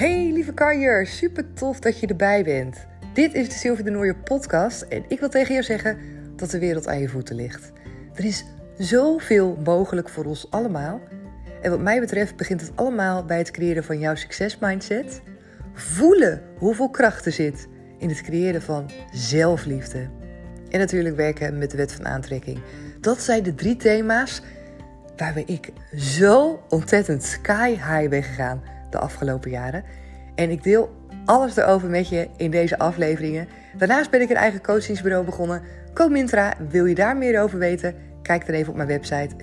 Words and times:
Hey 0.00 0.30
lieve 0.32 0.52
kanjer, 0.52 1.06
super 1.06 1.52
tof 1.52 1.78
dat 1.78 2.00
je 2.00 2.06
erbij 2.06 2.44
bent. 2.44 2.86
Dit 3.12 3.34
is 3.34 3.48
de 3.48 3.54
Sylvie 3.54 3.84
de 3.84 3.90
Nooijer 3.90 4.16
podcast 4.16 4.82
en 4.82 5.04
ik 5.08 5.20
wil 5.20 5.28
tegen 5.28 5.52
jou 5.52 5.64
zeggen 5.64 5.98
dat 6.36 6.50
de 6.50 6.58
wereld 6.58 6.88
aan 6.88 6.98
je 6.98 7.08
voeten 7.08 7.36
ligt. 7.36 7.72
Er 8.14 8.24
is 8.24 8.44
zoveel 8.78 9.58
mogelijk 9.64 10.08
voor 10.08 10.24
ons 10.24 10.50
allemaal. 10.50 11.00
En 11.62 11.70
wat 11.70 11.80
mij 11.80 12.00
betreft 12.00 12.36
begint 12.36 12.60
het 12.60 12.72
allemaal 12.74 13.24
bij 13.24 13.38
het 13.38 13.50
creëren 13.50 13.84
van 13.84 13.98
jouw 13.98 14.14
succesmindset. 14.14 15.22
Voelen 15.72 16.42
hoeveel 16.56 16.90
kracht 16.90 17.26
er 17.26 17.32
zit 17.32 17.68
in 17.98 18.08
het 18.08 18.22
creëren 18.22 18.62
van 18.62 18.90
zelfliefde. 19.12 20.08
En 20.70 20.78
natuurlijk 20.78 21.16
werken 21.16 21.58
met 21.58 21.70
de 21.70 21.76
wet 21.76 21.92
van 21.92 22.06
aantrekking. 22.06 22.60
Dat 23.00 23.20
zijn 23.20 23.42
de 23.42 23.54
drie 23.54 23.76
thema's 23.76 24.42
waar 25.16 25.42
ik 25.46 25.72
zo 25.96 26.62
ontzettend 26.68 27.22
sky 27.22 27.70
high 27.70 28.08
ben 28.08 28.22
gegaan 28.22 28.78
de 28.92 28.98
afgelopen 28.98 29.50
jaren. 29.50 29.84
En 30.34 30.50
ik 30.50 30.62
deel 30.62 30.90
alles 31.24 31.56
erover 31.56 31.88
met 31.88 32.08
je 32.08 32.28
in 32.36 32.50
deze 32.50 32.78
afleveringen. 32.78 33.48
Daarnaast 33.76 34.10
ben 34.10 34.20
ik 34.20 34.30
een 34.30 34.36
eigen 34.36 34.62
coachingsbureau 34.62 35.24
begonnen. 35.24 35.62
Comintra, 35.94 36.54
wil 36.68 36.84
je 36.84 36.94
daar 36.94 37.16
meer 37.16 37.42
over 37.42 37.58
weten? 37.58 37.94
Kijk 38.22 38.46
dan 38.46 38.54
even 38.54 38.70
op 38.70 38.76
mijn 38.76 38.88
website 38.88 39.36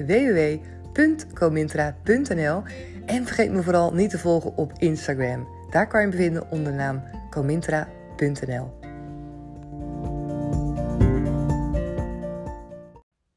www.comintra.nl. 0.94 2.64
En 3.06 3.26
vergeet 3.26 3.52
me 3.52 3.62
vooral 3.62 3.94
niet 3.94 4.10
te 4.10 4.20
volgen 4.20 4.58
op 4.58 4.72
Instagram. 4.78 5.48
Daar 5.70 5.88
kan 5.88 6.02
je 6.02 6.08
me 6.08 6.16
vinden 6.16 6.52
onder 6.52 6.72
de 6.72 6.78
naam 6.78 7.04
comintra.nl. 7.30 8.76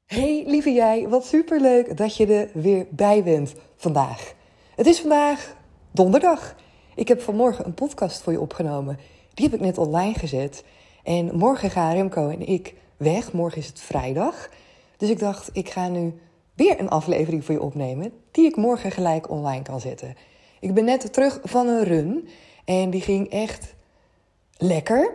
Hey 0.07 0.45
lieve 0.47 0.73
jij, 0.73 1.07
wat 1.09 1.27
superleuk 1.27 1.97
dat 1.97 2.17
je 2.17 2.27
er 2.27 2.49
weer 2.61 2.87
bij 2.91 3.23
bent 3.23 3.55
vandaag. 3.77 4.35
Het 4.77 4.87
is 4.87 5.01
vandaag 5.01 5.55
donderdag. 5.91 6.55
Ik 6.95 7.09
heb 7.09 7.21
vanmorgen 7.21 7.66
een 7.66 7.74
podcast 7.74 8.23
voor 8.23 8.33
je 8.33 8.41
opgenomen. 8.41 8.99
Die 9.35 9.45
heb 9.45 9.55
ik 9.55 9.60
net 9.60 9.79
online 9.79 10.15
gezet. 10.15 10.65
En 11.02 11.37
morgen 11.37 11.71
gaan 11.71 11.93
Remco 11.93 12.29
en 12.29 12.49
ik 12.49 12.74
weg. 12.96 13.33
Morgen 13.33 13.59
is 13.59 13.66
het 13.66 13.80
vrijdag. 13.80 14.49
Dus 14.96 15.11
ik 15.11 15.18
dacht, 15.18 15.51
ik 15.52 15.71
ga 15.71 15.88
nu 15.88 16.21
weer 16.55 16.80
een 16.80 16.88
aflevering 16.88 17.45
voor 17.45 17.55
je 17.55 17.63
opnemen. 17.63 18.13
Die 18.30 18.46
ik 18.46 18.57
morgen 18.57 18.91
gelijk 18.91 19.30
online 19.30 19.63
kan 19.63 19.80
zetten. 19.80 20.16
Ik 20.61 20.74
ben 20.74 20.85
net 20.85 21.13
terug 21.13 21.41
van 21.43 21.66
een 21.66 21.85
run. 21.85 22.29
En 22.65 22.91
die 22.91 23.01
ging 23.01 23.30
echt 23.30 23.74
lekker. 24.57 25.15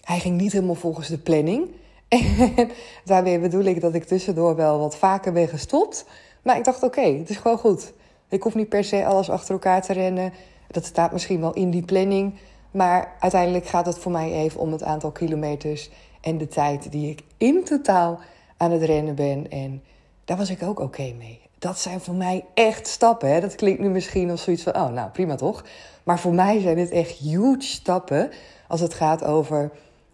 Hij 0.00 0.18
ging 0.18 0.40
niet 0.40 0.52
helemaal 0.52 0.74
volgens 0.74 1.08
de 1.08 1.18
planning. 1.18 1.70
En 2.08 2.70
daarmee 3.04 3.38
bedoel 3.38 3.64
ik 3.64 3.80
dat 3.80 3.94
ik 3.94 4.04
tussendoor 4.04 4.56
wel 4.56 4.78
wat 4.78 4.96
vaker 4.96 5.32
ben 5.32 5.48
gestopt. 5.48 6.04
Maar 6.42 6.56
ik 6.56 6.64
dacht, 6.64 6.82
oké, 6.82 7.00
het 7.00 7.30
is 7.30 7.36
gewoon 7.36 7.58
goed. 7.58 7.92
Ik 8.32 8.42
hoef 8.42 8.54
niet 8.54 8.68
per 8.68 8.84
se 8.84 9.06
alles 9.06 9.30
achter 9.30 9.52
elkaar 9.52 9.82
te 9.82 9.92
rennen. 9.92 10.32
Dat 10.70 10.84
staat 10.84 11.12
misschien 11.12 11.40
wel 11.40 11.52
in 11.52 11.70
die 11.70 11.84
planning. 11.84 12.34
Maar 12.70 13.12
uiteindelijk 13.20 13.66
gaat 13.66 13.86
het 13.86 13.98
voor 13.98 14.12
mij 14.12 14.32
even 14.32 14.60
om 14.60 14.72
het 14.72 14.82
aantal 14.82 15.10
kilometers 15.10 15.90
en 16.20 16.38
de 16.38 16.48
tijd 16.48 16.92
die 16.92 17.10
ik 17.10 17.22
in 17.36 17.64
totaal 17.64 18.20
aan 18.56 18.70
het 18.70 18.82
rennen 18.82 19.14
ben. 19.14 19.50
En 19.50 19.82
daar 20.24 20.36
was 20.36 20.50
ik 20.50 20.62
ook 20.62 20.80
oké 20.80 21.12
mee. 21.18 21.40
Dat 21.58 21.78
zijn 21.78 22.00
voor 22.00 22.14
mij 22.14 22.44
echt 22.54 22.86
stappen. 22.86 23.32
Hè? 23.32 23.40
Dat 23.40 23.54
klinkt 23.54 23.80
nu 23.80 23.88
misschien 23.88 24.30
als 24.30 24.42
zoiets 24.42 24.62
van, 24.62 24.74
oh 24.74 24.88
nou 24.88 25.10
prima 25.10 25.34
toch. 25.34 25.64
Maar 26.02 26.18
voor 26.18 26.34
mij 26.34 26.60
zijn 26.60 26.78
het 26.78 26.90
echt 26.90 27.10
huge 27.10 27.56
stappen 27.58 28.30
als 28.68 28.80
het 28.80 28.94
gaat 28.94 29.24
over 29.24 29.70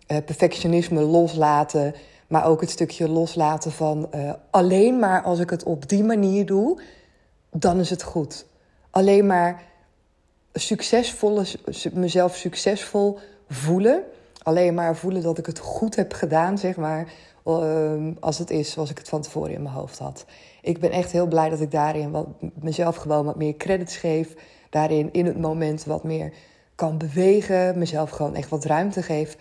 uh, 0.08 0.16
perfectionisme 0.24 1.00
loslaten. 1.00 1.94
Maar 2.26 2.46
ook 2.46 2.60
het 2.60 2.70
stukje 2.70 3.08
loslaten 3.08 3.72
van 3.72 4.08
uh, 4.14 4.32
alleen 4.50 4.98
maar 4.98 5.22
als 5.22 5.38
ik 5.38 5.50
het 5.50 5.62
op 5.62 5.88
die 5.88 6.04
manier 6.04 6.46
doe, 6.46 6.80
dan 7.50 7.80
is 7.80 7.90
het 7.90 8.02
goed. 8.02 8.46
Alleen 8.90 9.26
maar 9.26 9.62
succesvolle, 10.52 11.44
mezelf 11.92 12.36
succesvol 12.36 13.18
voelen. 13.48 14.02
Alleen 14.42 14.74
maar 14.74 14.96
voelen 14.96 15.22
dat 15.22 15.38
ik 15.38 15.46
het 15.46 15.58
goed 15.58 15.96
heb 15.96 16.12
gedaan, 16.12 16.58
zeg 16.58 16.76
maar. 16.76 17.12
Ehm, 17.44 18.12
als 18.20 18.38
het 18.38 18.50
is 18.50 18.70
zoals 18.70 18.90
ik 18.90 18.98
het 18.98 19.08
van 19.08 19.22
tevoren 19.22 19.52
in 19.52 19.62
mijn 19.62 19.74
hoofd 19.74 19.98
had. 19.98 20.24
Ik 20.62 20.80
ben 20.80 20.90
echt 20.90 21.12
heel 21.12 21.26
blij 21.26 21.48
dat 21.48 21.60
ik 21.60 21.70
daarin 21.70 22.10
wat, 22.10 22.26
mezelf 22.60 22.96
gewoon 22.96 23.24
wat 23.24 23.36
meer 23.36 23.56
credits 23.56 23.96
geef. 23.96 24.34
Daarin 24.70 25.12
in 25.12 25.26
het 25.26 25.38
moment 25.38 25.84
wat 25.84 26.04
meer 26.04 26.32
kan 26.74 26.98
bewegen. 26.98 27.78
Mezelf 27.78 28.10
gewoon 28.10 28.34
echt 28.34 28.48
wat 28.48 28.64
ruimte 28.64 29.02
geef. 29.02 29.36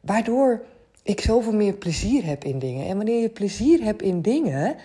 Waardoor 0.00 0.62
ik 1.02 1.20
zoveel 1.20 1.52
meer 1.52 1.72
plezier 1.72 2.24
heb 2.24 2.44
in 2.44 2.58
dingen. 2.58 2.86
En 2.86 2.96
wanneer 2.96 3.20
je 3.20 3.28
plezier 3.28 3.82
hebt 3.82 4.02
in 4.02 4.22
dingen, 4.22 4.76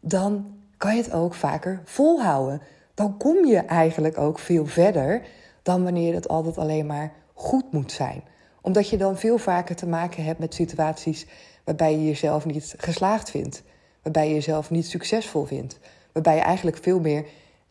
dan 0.00 0.59
kan 0.80 0.96
je 0.96 1.02
het 1.02 1.12
ook 1.12 1.34
vaker 1.34 1.80
volhouden. 1.84 2.60
Dan 2.94 3.16
kom 3.16 3.46
je 3.46 3.56
eigenlijk 3.56 4.18
ook 4.18 4.38
veel 4.38 4.66
verder 4.66 5.22
dan 5.62 5.82
wanneer 5.82 6.14
het 6.14 6.28
altijd 6.28 6.58
alleen 6.58 6.86
maar 6.86 7.12
goed 7.34 7.72
moet 7.72 7.92
zijn. 7.92 8.22
Omdat 8.62 8.88
je 8.88 8.96
dan 8.96 9.18
veel 9.18 9.38
vaker 9.38 9.76
te 9.76 9.86
maken 9.86 10.24
hebt 10.24 10.38
met 10.38 10.54
situaties 10.54 11.26
waarbij 11.64 11.92
je 11.92 12.04
jezelf 12.04 12.44
niet 12.44 12.74
geslaagd 12.78 13.30
vindt. 13.30 13.62
Waarbij 14.02 14.28
je 14.28 14.34
jezelf 14.34 14.70
niet 14.70 14.86
succesvol 14.86 15.44
vindt. 15.44 15.78
Waarbij 16.12 16.34
je 16.34 16.40
eigenlijk 16.40 16.76
veel 16.76 17.00
meer 17.00 17.24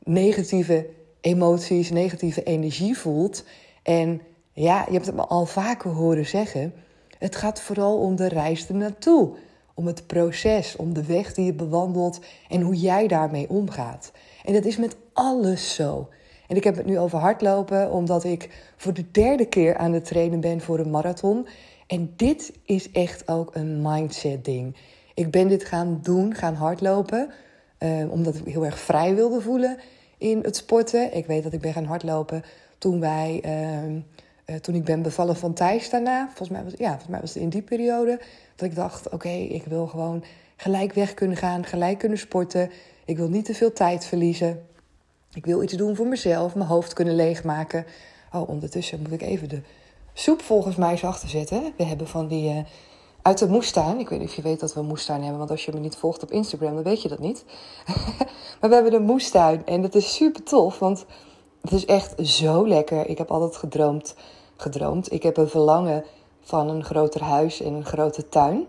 negatieve 0.03 0.89
emoties, 1.21 1.89
negatieve 1.89 2.43
energie 2.43 2.97
voelt. 2.97 3.43
En 3.83 4.21
ja, 4.53 4.83
je 4.87 4.93
hebt 4.93 5.05
het 5.05 5.15
me 5.15 5.25
al 5.25 5.45
vaker 5.45 5.91
horen 5.91 6.25
zeggen. 6.25 6.73
Het 7.17 7.35
gaat 7.35 7.61
vooral 7.61 7.97
om 7.97 8.15
de 8.15 8.27
reis 8.27 8.67
ernaartoe 8.67 9.35
om 9.79 9.87
het 9.87 10.07
proces, 10.07 10.75
om 10.75 10.93
de 10.93 11.05
weg 11.05 11.33
die 11.33 11.45
je 11.45 11.53
bewandelt 11.53 12.19
en 12.49 12.61
hoe 12.61 12.75
jij 12.75 13.07
daarmee 13.07 13.49
omgaat. 13.49 14.11
En 14.45 14.53
dat 14.53 14.65
is 14.65 14.77
met 14.77 14.97
alles 15.13 15.75
zo. 15.75 16.09
En 16.47 16.55
ik 16.55 16.63
heb 16.63 16.75
het 16.75 16.85
nu 16.85 16.99
over 16.99 17.19
hardlopen, 17.19 17.91
omdat 17.91 18.23
ik 18.23 18.73
voor 18.77 18.93
de 18.93 19.11
derde 19.11 19.45
keer 19.45 19.77
aan 19.77 19.93
het 19.93 20.05
trainen 20.05 20.39
ben 20.39 20.61
voor 20.61 20.79
een 20.79 20.89
marathon. 20.89 21.47
En 21.87 22.13
dit 22.15 22.53
is 22.65 22.91
echt 22.91 23.27
ook 23.27 23.55
een 23.55 23.81
mindset 23.81 24.45
ding. 24.45 24.75
Ik 25.13 25.31
ben 25.31 25.47
dit 25.47 25.63
gaan 25.63 25.99
doen, 26.01 26.35
gaan 26.35 26.55
hardlopen, 26.55 27.29
eh, 27.77 28.11
omdat 28.11 28.35
ik 28.35 28.45
heel 28.45 28.65
erg 28.65 28.79
vrij 28.79 29.15
wilde 29.15 29.41
voelen 29.41 29.77
in 30.17 30.39
het 30.41 30.55
sporten. 30.55 31.15
Ik 31.15 31.25
weet 31.25 31.43
dat 31.43 31.53
ik 31.53 31.61
ben 31.61 31.73
gaan 31.73 31.85
hardlopen 31.85 32.43
toen 32.77 32.99
wij... 32.99 33.41
Uh, 33.45 34.01
uh, 34.49 34.55
toen 34.55 34.75
ik 34.75 34.83
ben 34.83 35.01
bevallen 35.01 35.35
van 35.35 35.53
Thijs 35.53 35.89
daarna, 35.89 36.25
volgens 36.25 36.49
mij 36.49 36.63
was, 36.63 36.73
ja, 36.77 36.89
volgens 36.89 37.09
mij 37.09 37.19
was 37.19 37.33
het 37.33 37.43
in 37.43 37.49
die 37.49 37.61
periode, 37.61 38.19
dat 38.55 38.69
ik 38.69 38.75
dacht: 38.75 39.09
oké, 39.09 39.29
ik 39.29 39.65
wil 39.65 39.87
gewoon 39.87 40.23
gelijk 40.55 40.93
weg 40.93 41.13
kunnen 41.13 41.37
gaan, 41.37 41.65
gelijk 41.65 41.97
kunnen 41.97 42.17
sporten. 42.17 42.71
Ik 43.05 43.17
wil 43.17 43.29
niet 43.29 43.45
te 43.45 43.53
veel 43.53 43.73
tijd 43.73 44.05
verliezen. 44.05 44.67
Ik 45.33 45.45
wil 45.45 45.63
iets 45.63 45.73
doen 45.73 45.95
voor 45.95 46.07
mezelf, 46.07 46.55
mijn 46.55 46.69
hoofd 46.69 46.93
kunnen 46.93 47.15
leegmaken. 47.15 47.85
Oh, 48.33 48.49
ondertussen 48.49 49.01
moet 49.01 49.11
ik 49.11 49.21
even 49.21 49.49
de 49.49 49.61
soep 50.13 50.41
volgens 50.41 50.75
mij 50.75 50.97
zachter 50.97 51.29
zetten. 51.29 51.73
We 51.77 51.83
hebben 51.83 52.07
van 52.07 52.27
die 52.27 52.53
uh, 52.53 52.59
uit 53.21 53.37
de 53.37 53.47
moestuin. 53.47 53.99
Ik 53.99 54.09
weet 54.09 54.19
niet 54.19 54.27
of 54.27 54.35
je 54.35 54.41
weet 54.41 54.59
dat 54.59 54.73
we 54.73 54.79
een 54.79 54.85
moestuin 54.85 55.21
hebben, 55.21 55.37
want 55.37 55.51
als 55.51 55.65
je 55.65 55.71
me 55.73 55.79
niet 55.79 55.95
volgt 55.95 56.23
op 56.23 56.31
Instagram, 56.31 56.73
dan 56.73 56.83
weet 56.83 57.01
je 57.01 57.09
dat 57.09 57.19
niet. 57.19 57.45
maar 58.59 58.69
we 58.69 58.73
hebben 58.73 58.93
een 58.93 59.03
moestuin 59.03 59.65
en 59.65 59.81
dat 59.81 59.95
is 59.95 60.15
super 60.15 60.43
tof, 60.43 60.79
want 60.79 61.05
het 61.61 61.71
is 61.71 61.85
echt 61.85 62.27
zo 62.27 62.67
lekker. 62.67 63.07
Ik 63.07 63.17
heb 63.17 63.31
altijd 63.31 63.55
gedroomd 63.55 64.15
gedroomd. 64.61 65.11
Ik 65.11 65.23
heb 65.23 65.37
een 65.37 65.49
verlangen 65.49 66.03
van 66.41 66.69
een 66.69 66.83
groter 66.83 67.23
huis 67.23 67.61
en 67.61 67.73
een 67.73 67.85
grote 67.85 68.29
tuin. 68.29 68.65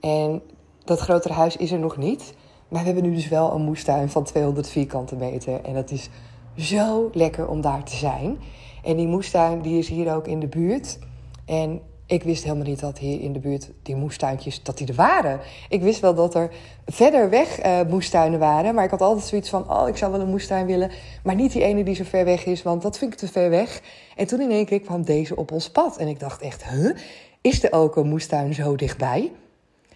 En 0.00 0.42
dat 0.84 1.00
grotere 1.00 1.34
huis 1.34 1.56
is 1.56 1.72
er 1.72 1.78
nog 1.78 1.96
niet. 1.96 2.34
Maar 2.68 2.80
we 2.80 2.86
hebben 2.86 3.04
nu 3.04 3.14
dus 3.14 3.28
wel 3.28 3.52
een 3.52 3.62
moestuin 3.62 4.10
van 4.10 4.24
200 4.24 4.68
vierkante 4.68 5.16
meter. 5.16 5.64
En 5.64 5.74
dat 5.74 5.90
is 5.90 6.08
zo 6.56 7.10
lekker 7.12 7.48
om 7.48 7.60
daar 7.60 7.84
te 7.84 7.96
zijn. 7.96 8.38
En 8.82 8.96
die 8.96 9.06
moestuin 9.06 9.60
die 9.60 9.78
is 9.78 9.88
hier 9.88 10.14
ook 10.14 10.26
in 10.26 10.40
de 10.40 10.46
buurt. 10.46 10.98
En 11.44 11.80
ik 12.06 12.22
wist 12.22 12.42
helemaal 12.42 12.66
niet 12.66 12.80
dat 12.80 12.98
hier 12.98 13.20
in 13.20 13.32
de 13.32 13.38
buurt 13.38 13.70
die 13.82 13.96
moestuintjes 13.96 14.62
dat 14.62 14.78
die 14.78 14.86
er 14.86 14.94
waren. 14.94 15.40
Ik 15.68 15.82
wist 15.82 16.00
wel 16.00 16.14
dat 16.14 16.34
er 16.34 16.50
verder 16.86 17.30
weg 17.30 17.64
uh, 17.64 17.80
moestuinen 17.88 18.38
waren. 18.38 18.74
Maar 18.74 18.84
ik 18.84 18.90
had 18.90 19.00
altijd 19.00 19.26
zoiets 19.26 19.48
van: 19.48 19.70
oh, 19.70 19.88
ik 19.88 19.96
zou 19.96 20.12
wel 20.12 20.20
een 20.20 20.28
moestuin 20.28 20.66
willen. 20.66 20.90
Maar 21.22 21.34
niet 21.34 21.52
die 21.52 21.62
ene 21.62 21.84
die 21.84 21.94
zo 21.94 22.04
ver 22.04 22.24
weg 22.24 22.44
is, 22.44 22.62
want 22.62 22.82
dat 22.82 22.98
vind 22.98 23.12
ik 23.12 23.18
te 23.18 23.28
ver 23.28 23.50
weg. 23.50 23.80
En 24.16 24.26
toen 24.26 24.40
in 24.40 24.50
één 24.50 24.66
keer 24.66 24.80
kwam 24.80 25.04
deze 25.04 25.36
op 25.36 25.52
ons 25.52 25.70
pad. 25.70 25.96
En 25.96 26.08
ik 26.08 26.20
dacht 26.20 26.40
echt: 26.40 26.64
huh? 26.64 26.96
Is 27.40 27.64
er 27.64 27.72
ook 27.72 27.96
een 27.96 28.08
moestuin 28.08 28.54
zo 28.54 28.76
dichtbij? 28.76 29.32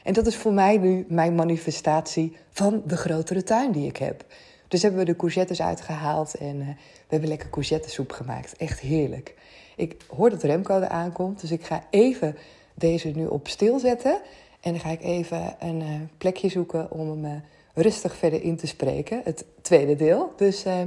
En 0.02 0.12
dat 0.12 0.26
is 0.26 0.36
voor 0.36 0.52
mij 0.52 0.76
nu 0.76 1.06
mijn 1.08 1.34
manifestatie 1.34 2.36
van 2.50 2.82
de 2.86 2.96
grotere 2.96 3.42
tuin 3.42 3.72
die 3.72 3.86
ik 3.86 3.96
heb. 3.96 4.24
Dus 4.68 4.82
hebben 4.82 5.00
we 5.00 5.06
de 5.06 5.16
courgettes 5.16 5.62
uitgehaald 5.62 6.34
en 6.34 6.56
uh, 6.56 6.66
we 6.66 7.06
hebben 7.08 7.28
lekker 7.28 7.50
courgettesoep 7.50 8.12
gemaakt. 8.12 8.56
Echt 8.56 8.80
heerlijk. 8.80 9.34
Ik 9.80 9.96
hoor 10.16 10.30
dat 10.30 10.42
Remco 10.42 10.80
er 10.80 10.88
aankomt, 10.88 11.40
dus 11.40 11.50
ik 11.50 11.64
ga 11.64 11.84
even 11.90 12.36
deze 12.74 13.08
nu 13.08 13.26
op 13.26 13.48
stil 13.48 13.78
zetten. 13.78 14.20
En 14.60 14.72
dan 14.72 14.80
ga 14.80 14.90
ik 14.90 15.02
even 15.02 15.56
een 15.58 15.80
uh, 15.80 15.88
plekje 16.18 16.48
zoeken 16.48 16.90
om 16.90 17.08
hem 17.08 17.24
uh, 17.24 17.40
rustig 17.74 18.16
verder 18.16 18.42
in 18.42 18.56
te 18.56 18.66
spreken. 18.66 19.20
Het 19.24 19.44
tweede 19.62 19.96
deel. 19.96 20.32
Dus 20.36 20.66
uh, 20.66 20.80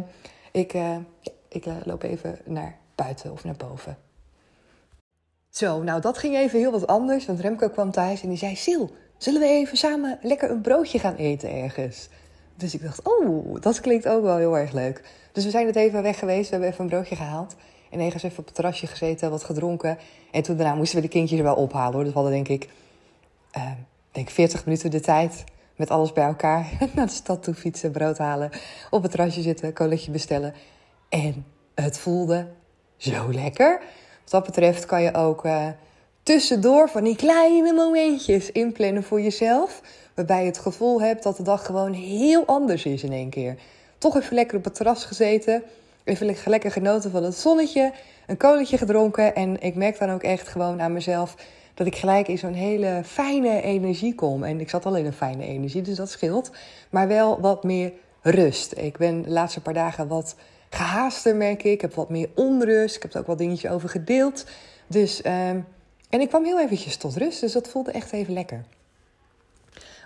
ik, 0.51 0.73
ik 1.47 1.65
loop 1.83 2.03
even 2.03 2.39
naar 2.45 2.77
buiten 2.95 3.31
of 3.31 3.43
naar 3.43 3.55
boven. 3.55 3.97
Zo, 5.49 5.83
nou 5.83 6.01
dat 6.01 6.17
ging 6.17 6.35
even 6.35 6.59
heel 6.59 6.71
wat 6.71 6.87
anders. 6.87 7.25
Want 7.25 7.39
Remco 7.39 7.69
kwam 7.69 7.91
thuis 7.91 8.21
en 8.21 8.29
die 8.29 8.37
zei... 8.37 8.55
Sil, 8.65 8.83
zullen 9.17 9.41
we 9.41 9.47
even 9.47 9.77
samen 9.77 10.19
lekker 10.21 10.51
een 10.51 10.61
broodje 10.61 10.99
gaan 10.99 11.15
eten 11.15 11.49
ergens? 11.49 12.09
Dus 12.55 12.73
ik 12.73 12.81
dacht, 12.81 13.01
oh, 13.03 13.61
dat 13.61 13.79
klinkt 13.79 14.07
ook 14.07 14.23
wel 14.23 14.37
heel 14.37 14.57
erg 14.57 14.71
leuk. 14.71 15.03
Dus 15.31 15.43
we 15.43 15.49
zijn 15.49 15.65
het 15.65 15.75
even 15.75 16.01
weg 16.01 16.19
geweest. 16.19 16.45
We 16.45 16.51
hebben 16.51 16.69
even 16.69 16.83
een 16.83 16.89
broodje 16.89 17.15
gehaald. 17.15 17.55
En 17.93 17.99
ergens 17.99 18.23
even 18.23 18.39
op 18.39 18.45
het 18.45 18.55
terrasje 18.55 18.87
gezeten, 18.87 19.29
wat 19.29 19.43
gedronken. 19.43 19.97
En 20.31 20.43
toen 20.43 20.57
daarna 20.57 20.75
moesten 20.75 20.95
we 20.95 21.01
de 21.01 21.07
kindjes 21.07 21.41
wel 21.41 21.55
ophalen 21.55 21.93
hoor. 21.93 22.03
Dus 22.03 22.13
we 22.13 22.19
hadden 22.19 22.43
denk 22.43 22.61
ik, 22.61 22.69
uh, 23.57 23.71
denk 24.11 24.29
40 24.29 24.65
minuten 24.65 24.91
de 24.91 24.99
tijd 24.99 25.43
met 25.75 25.89
alles 25.89 26.13
bij 26.13 26.23
elkaar. 26.25 26.69
Naar 26.95 27.05
de 27.05 27.11
stad 27.11 27.43
toe 27.43 27.53
fietsen, 27.53 27.91
brood 27.91 28.17
halen, 28.17 28.49
op 28.89 29.01
het 29.01 29.11
terrasje 29.11 29.41
zitten, 29.41 29.73
colletje 29.73 30.11
bestellen. 30.11 30.53
En 31.09 31.45
het 31.75 31.97
voelde 31.97 32.47
zo 32.97 33.31
lekker. 33.31 33.81
Wat 34.21 34.31
dat 34.31 34.43
betreft 34.43 34.85
kan 34.85 35.01
je 35.01 35.13
ook 35.13 35.45
uh, 35.45 35.67
tussendoor 36.23 36.89
van 36.89 37.03
die 37.03 37.15
kleine 37.15 37.73
momentjes 37.73 38.51
inplannen 38.51 39.03
voor 39.03 39.21
jezelf. 39.21 39.81
Waarbij 40.13 40.39
je 40.39 40.45
het 40.45 40.59
gevoel 40.59 41.01
hebt 41.01 41.23
dat 41.23 41.37
de 41.37 41.43
dag 41.43 41.65
gewoon 41.65 41.93
heel 41.93 42.45
anders 42.45 42.85
is 42.85 43.03
in 43.03 43.11
één 43.11 43.29
keer. 43.29 43.55
Toch 43.97 44.17
even 44.17 44.35
lekker 44.35 44.57
op 44.57 44.63
het 44.63 44.75
terras 44.75 45.05
gezeten. 45.05 45.63
Even 46.03 46.35
lekker 46.45 46.71
genoten 46.71 47.11
van 47.11 47.23
het 47.23 47.35
zonnetje. 47.35 47.93
Een 48.27 48.37
koletje 48.37 48.77
gedronken. 48.77 49.35
En 49.35 49.61
ik 49.61 49.75
merk 49.75 49.99
dan 49.99 50.09
ook 50.09 50.23
echt 50.23 50.47
gewoon 50.47 50.81
aan 50.81 50.93
mezelf 50.93 51.35
dat 51.73 51.87
ik 51.87 51.95
gelijk 51.95 52.27
in 52.27 52.37
zo'n 52.37 52.53
hele 52.53 53.01
fijne 53.05 53.61
energie 53.61 54.15
kom. 54.15 54.43
En 54.43 54.59
ik 54.59 54.69
zat 54.69 54.85
al 54.85 54.95
in 54.95 55.05
een 55.05 55.13
fijne 55.13 55.45
energie, 55.45 55.81
dus 55.81 55.95
dat 55.95 56.09
scheelt. 56.09 56.51
Maar 56.89 57.07
wel 57.07 57.41
wat 57.41 57.63
meer 57.63 57.93
rust. 58.21 58.77
Ik 58.77 58.97
ben 58.97 59.21
de 59.21 59.29
laatste 59.29 59.61
paar 59.61 59.73
dagen 59.73 60.07
wat 60.07 60.35
gehaaster, 60.69 61.35
merk 61.35 61.63
ik. 61.63 61.71
Ik 61.71 61.81
heb 61.81 61.93
wat 61.93 62.09
meer 62.09 62.29
onrust. 62.35 62.95
Ik 62.95 63.01
heb 63.01 63.13
er 63.13 63.19
ook 63.19 63.27
wat 63.27 63.37
dingetjes 63.37 63.71
over 63.71 63.89
gedeeld. 63.89 64.45
Dus, 64.87 65.21
ehm, 65.21 65.59
en 66.09 66.21
ik 66.21 66.27
kwam 66.27 66.43
heel 66.43 66.59
eventjes 66.59 66.97
tot 66.97 67.15
rust, 67.15 67.41
dus 67.41 67.51
dat 67.51 67.67
voelde 67.67 67.91
echt 67.91 68.11
even 68.11 68.33
lekker. 68.33 68.63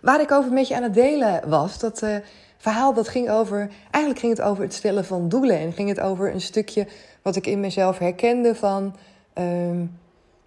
Waar 0.02 0.22
ik 0.22 0.32
over 0.32 0.52
met 0.52 0.68
je 0.68 0.76
aan 0.76 0.84
het 0.84 0.94
delen 0.94 1.50
was, 1.50 1.80
dat 1.80 2.02
uh, 2.02 2.16
verhaal 2.58 2.94
dat 2.94 3.08
ging 3.08 3.30
over... 3.30 3.70
Eigenlijk 3.92 4.20
ging 4.20 4.38
het 4.38 4.46
over 4.46 4.64
het 4.64 4.74
stellen 4.74 5.06
van 5.06 5.30
doelen. 5.30 5.60
En 5.60 5.74
ging 5.74 5.90
het 5.90 6.00
over 6.00 6.34
een 6.34 6.42
stukje 6.42 6.88
wat 7.22 7.36
ik 7.36 7.48
in 7.48 7.60
mezelf 7.60 7.98
herkende 7.98 8.56
van... 8.56 8.96
Ehm, 9.34 9.86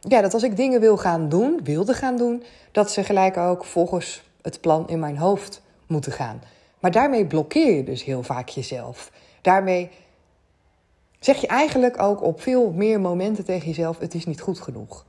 ja, 0.00 0.20
dat 0.20 0.34
als 0.34 0.42
ik 0.42 0.56
dingen 0.56 0.80
wil 0.80 0.96
gaan 0.96 1.28
doen, 1.28 1.60
wilde 1.64 1.94
gaan 1.94 2.16
doen... 2.16 2.42
dat 2.72 2.90
ze 2.90 3.04
gelijk 3.04 3.36
ook 3.36 3.64
volgens 3.64 4.22
het 4.42 4.60
plan 4.60 4.88
in 4.88 4.98
mijn 4.98 5.16
hoofd 5.16 5.62
moeten 5.86 6.12
gaan. 6.12 6.42
Maar 6.80 6.90
daarmee 6.90 7.26
blokkeer 7.26 7.76
je 7.76 7.84
dus 7.84 8.04
heel 8.04 8.22
vaak 8.22 8.48
jezelf. 8.48 9.10
Daarmee 9.40 9.90
zeg 11.18 11.40
je 11.40 11.46
eigenlijk 11.46 12.02
ook 12.02 12.22
op 12.22 12.40
veel 12.40 12.70
meer 12.70 13.00
momenten 13.00 13.44
tegen 13.44 13.66
jezelf: 13.66 13.98
het 13.98 14.14
is 14.14 14.26
niet 14.26 14.40
goed 14.40 14.60
genoeg. 14.60 15.04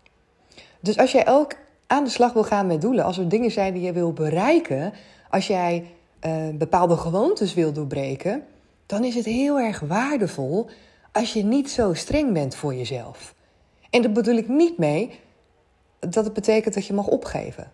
Dus 0.79 0.97
als 0.97 1.11
jij 1.11 1.27
ook 1.27 1.53
aan 1.87 2.03
de 2.03 2.09
slag 2.09 2.33
wil 2.33 2.43
gaan 2.43 2.67
met 2.67 2.81
doelen, 2.81 3.05
als 3.05 3.17
er 3.17 3.29
dingen 3.29 3.51
zijn 3.51 3.73
die 3.73 3.83
je 3.83 3.93
wil 3.93 4.13
bereiken, 4.13 4.93
als 5.29 5.47
jij 5.47 5.85
uh, 6.25 6.49
bepaalde 6.53 6.97
gewoontes 6.97 7.53
wil 7.53 7.71
doorbreken, 7.73 8.43
dan 8.85 9.03
is 9.03 9.15
het 9.15 9.25
heel 9.25 9.59
erg 9.59 9.79
waardevol 9.79 10.69
als 11.11 11.33
je 11.33 11.43
niet 11.43 11.69
zo 11.69 11.93
streng 11.93 12.33
bent 12.33 12.55
voor 12.55 12.73
jezelf. 12.73 13.33
En 13.89 14.01
dat 14.01 14.13
bedoel 14.13 14.35
ik 14.35 14.47
niet 14.47 14.77
mee 14.77 15.19
dat 15.99 16.25
het 16.25 16.33
betekent 16.33 16.73
dat 16.73 16.85
je 16.85 16.93
mag 16.93 17.07
opgeven. 17.07 17.71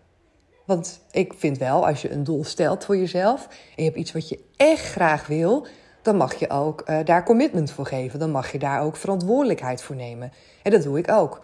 Want 0.64 1.00
ik 1.10 1.34
vind 1.36 1.58
wel, 1.58 1.86
als 1.86 2.02
je 2.02 2.10
een 2.10 2.24
doel 2.24 2.44
stelt 2.44 2.84
voor 2.84 2.96
jezelf 2.96 3.46
en 3.46 3.82
je 3.82 3.84
hebt 3.84 3.96
iets 3.96 4.12
wat 4.12 4.28
je 4.28 4.44
echt 4.56 4.84
graag 4.84 5.26
wil, 5.26 5.66
dan 6.02 6.16
mag 6.16 6.34
je 6.34 6.50
ook 6.50 6.84
uh, 6.86 6.98
daar 7.04 7.24
commitment 7.24 7.70
voor 7.70 7.86
geven. 7.86 8.18
Dan 8.18 8.30
mag 8.30 8.52
je 8.52 8.58
daar 8.58 8.82
ook 8.82 8.96
verantwoordelijkheid 8.96 9.82
voor 9.82 9.96
nemen. 9.96 10.32
En 10.62 10.70
dat 10.70 10.82
doe 10.82 10.98
ik 10.98 11.10
ook. 11.10 11.40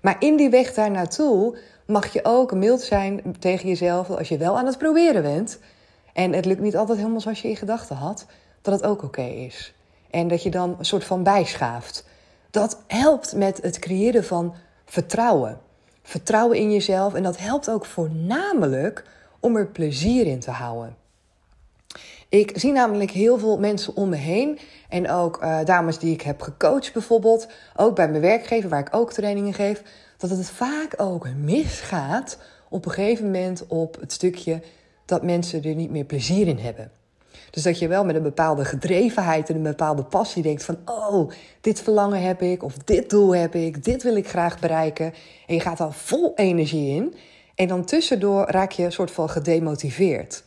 Maar 0.00 0.16
in 0.18 0.36
die 0.36 0.50
weg 0.50 0.74
daar 0.74 0.90
naartoe 0.90 1.58
mag 1.86 2.12
je 2.12 2.20
ook 2.22 2.54
mild 2.54 2.80
zijn 2.80 3.36
tegen 3.38 3.68
jezelf 3.68 4.10
als 4.10 4.28
je 4.28 4.38
wel 4.38 4.58
aan 4.58 4.66
het 4.66 4.78
proberen 4.78 5.22
bent. 5.22 5.58
En 6.14 6.32
het 6.32 6.44
lukt 6.44 6.60
niet 6.60 6.76
altijd 6.76 6.98
helemaal 6.98 7.20
zoals 7.20 7.42
je 7.42 7.48
in 7.48 7.56
gedachten 7.56 7.96
had, 7.96 8.26
dat 8.62 8.74
het 8.74 8.90
ook 8.90 9.02
oké 9.02 9.22
is. 9.22 9.74
En 10.10 10.28
dat 10.28 10.42
je 10.42 10.50
dan 10.50 10.76
een 10.78 10.84
soort 10.84 11.04
van 11.04 11.22
bijschaaft. 11.22 12.04
Dat 12.50 12.78
helpt 12.86 13.34
met 13.36 13.62
het 13.62 13.78
creëren 13.78 14.24
van 14.24 14.54
vertrouwen. 14.84 15.60
Vertrouwen 16.02 16.58
in 16.58 16.72
jezelf 16.72 17.14
en 17.14 17.22
dat 17.22 17.38
helpt 17.38 17.70
ook 17.70 17.84
voornamelijk 17.84 19.04
om 19.40 19.56
er 19.56 19.66
plezier 19.66 20.26
in 20.26 20.40
te 20.40 20.50
houden. 20.50 20.96
Ik 22.28 22.52
zie 22.54 22.72
namelijk 22.72 23.10
heel 23.10 23.38
veel 23.38 23.58
mensen 23.58 23.96
om 23.96 24.08
me 24.08 24.16
heen. 24.16 24.58
En 24.88 25.10
ook 25.10 25.42
uh, 25.42 25.64
dames 25.64 25.98
die 25.98 26.12
ik 26.12 26.22
heb 26.22 26.42
gecoacht 26.42 26.92
bijvoorbeeld. 26.92 27.48
Ook 27.76 27.94
bij 27.94 28.08
mijn 28.08 28.22
werkgever 28.22 28.70
waar 28.70 28.80
ik 28.80 28.94
ook 28.94 29.12
trainingen 29.12 29.54
geef. 29.54 29.82
Dat 30.16 30.30
het 30.30 30.50
vaak 30.50 30.94
ook 30.96 31.28
misgaat 31.28 32.38
op 32.68 32.84
een 32.84 32.92
gegeven 32.92 33.24
moment 33.24 33.66
op 33.66 34.00
het 34.00 34.12
stukje 34.12 34.62
dat 35.04 35.22
mensen 35.22 35.64
er 35.64 35.74
niet 35.74 35.90
meer 35.90 36.04
plezier 36.04 36.46
in 36.46 36.58
hebben. 36.58 36.90
Dus 37.50 37.62
dat 37.62 37.78
je 37.78 37.88
wel 37.88 38.04
met 38.04 38.14
een 38.14 38.22
bepaalde 38.22 38.64
gedrevenheid 38.64 39.48
en 39.48 39.56
een 39.56 39.62
bepaalde 39.62 40.04
passie 40.04 40.42
denkt 40.42 40.64
van... 40.64 40.76
oh, 40.84 41.30
dit 41.60 41.80
verlangen 41.80 42.22
heb 42.22 42.42
ik 42.42 42.62
of 42.62 42.74
dit 42.74 43.10
doel 43.10 43.34
heb 43.34 43.54
ik, 43.54 43.84
dit 43.84 44.02
wil 44.02 44.16
ik 44.16 44.28
graag 44.28 44.60
bereiken. 44.60 45.14
En 45.46 45.54
je 45.54 45.60
gaat 45.60 45.80
al 45.80 45.92
vol 45.92 46.32
energie 46.34 46.94
in. 46.94 47.14
En 47.54 47.68
dan 47.68 47.84
tussendoor 47.84 48.50
raak 48.50 48.72
je 48.72 48.84
een 48.84 48.92
soort 48.92 49.10
van 49.10 49.30
gedemotiveerd 49.30 50.44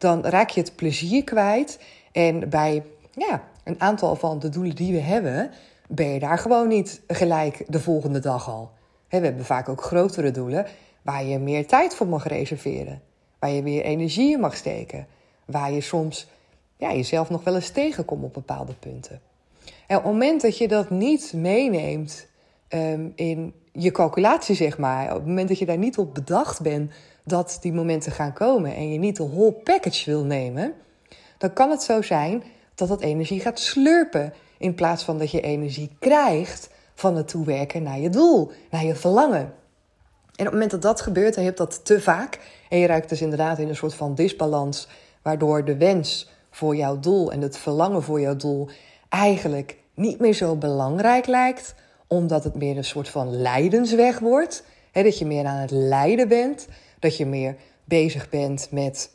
dan 0.00 0.24
raak 0.24 0.50
je 0.50 0.60
het 0.60 0.76
plezier 0.76 1.24
kwijt. 1.24 1.78
En 2.12 2.48
bij 2.48 2.82
ja, 3.12 3.42
een 3.64 3.80
aantal 3.80 4.16
van 4.16 4.38
de 4.38 4.48
doelen 4.48 4.74
die 4.74 4.92
we 4.92 5.00
hebben, 5.00 5.50
ben 5.88 6.06
je 6.06 6.18
daar 6.18 6.38
gewoon 6.38 6.68
niet 6.68 7.00
gelijk 7.06 7.64
de 7.68 7.80
volgende 7.80 8.18
dag 8.18 8.48
al. 8.48 8.70
We 9.08 9.16
hebben 9.16 9.44
vaak 9.44 9.68
ook 9.68 9.82
grotere 9.82 10.30
doelen 10.30 10.66
waar 11.02 11.24
je 11.24 11.38
meer 11.38 11.66
tijd 11.66 11.94
voor 11.94 12.06
mag 12.06 12.26
reserveren. 12.26 13.02
Waar 13.40 13.50
je 13.50 13.62
meer 13.62 13.82
energie 13.82 14.32
in 14.32 14.40
mag 14.40 14.56
steken. 14.56 15.06
Waar 15.44 15.72
je 15.72 15.80
soms 15.80 16.28
ja, 16.76 16.92
jezelf 16.92 17.30
nog 17.30 17.44
wel 17.44 17.54
eens 17.54 17.70
tegenkomt 17.70 18.24
op 18.24 18.34
bepaalde 18.34 18.74
punten. 18.74 19.20
En 19.86 19.96
op 19.96 20.02
het 20.02 20.12
moment 20.12 20.40
dat 20.40 20.58
je 20.58 20.68
dat 20.68 20.90
niet 20.90 21.32
meeneemt 21.36 22.26
ehm, 22.68 23.08
in 23.14 23.54
je 23.72 23.90
calculatie, 23.90 24.54
zeg 24.54 24.78
maar. 24.78 25.08
Op 25.08 25.16
het 25.16 25.26
moment 25.26 25.48
dat 25.48 25.58
je 25.58 25.66
daar 25.66 25.78
niet 25.78 25.98
op 25.98 26.14
bedacht 26.14 26.60
bent 26.60 26.92
dat 27.24 27.58
die 27.60 27.72
momenten 27.72 28.12
gaan 28.12 28.32
komen 28.32 28.74
en 28.74 28.92
je 28.92 28.98
niet 28.98 29.16
de 29.16 29.28
whole 29.28 29.52
package 29.52 30.10
wil 30.10 30.24
nemen, 30.24 30.74
dan 31.38 31.52
kan 31.52 31.70
het 31.70 31.82
zo 31.82 32.02
zijn 32.02 32.42
dat 32.74 32.88
dat 32.88 33.00
energie 33.00 33.40
gaat 33.40 33.58
slurpen. 33.58 34.32
In 34.58 34.74
plaats 34.74 35.02
van 35.02 35.18
dat 35.18 35.30
je 35.30 35.40
energie 35.40 35.90
krijgt 35.98 36.70
van 36.94 37.16
het 37.16 37.28
toewerken 37.28 37.82
naar 37.82 37.98
je 37.98 38.10
doel, 38.10 38.50
naar 38.70 38.84
je 38.84 38.94
verlangen. 38.94 39.54
En 40.40 40.46
op 40.46 40.52
het 40.52 40.60
moment 40.60 40.82
dat 40.82 40.96
dat 40.96 41.00
gebeurt 41.00 41.36
en 41.36 41.42
je 41.42 41.52
dat 41.52 41.84
te 41.84 42.00
vaak 42.00 42.38
en 42.68 42.78
je 42.78 42.86
ruikt 42.86 43.08
dus 43.08 43.20
inderdaad 43.20 43.58
in 43.58 43.68
een 43.68 43.76
soort 43.76 43.94
van 43.94 44.14
disbalans, 44.14 44.88
waardoor 45.22 45.64
de 45.64 45.76
wens 45.76 46.30
voor 46.50 46.76
jouw 46.76 47.00
doel 47.00 47.32
en 47.32 47.40
het 47.40 47.58
verlangen 47.58 48.02
voor 48.02 48.20
jouw 48.20 48.36
doel 48.36 48.68
eigenlijk 49.08 49.76
niet 49.94 50.20
meer 50.20 50.32
zo 50.32 50.56
belangrijk 50.56 51.26
lijkt, 51.26 51.74
omdat 52.06 52.44
het 52.44 52.54
meer 52.54 52.76
een 52.76 52.84
soort 52.84 53.08
van 53.08 53.40
lijdensweg 53.40 54.18
wordt. 54.18 54.64
Dat 54.92 55.18
je 55.18 55.26
meer 55.26 55.44
aan 55.44 55.56
het 55.56 55.70
lijden 55.70 56.28
bent, 56.28 56.68
dat 56.98 57.16
je 57.16 57.26
meer 57.26 57.56
bezig 57.84 58.28
bent 58.28 58.68
met 58.70 59.10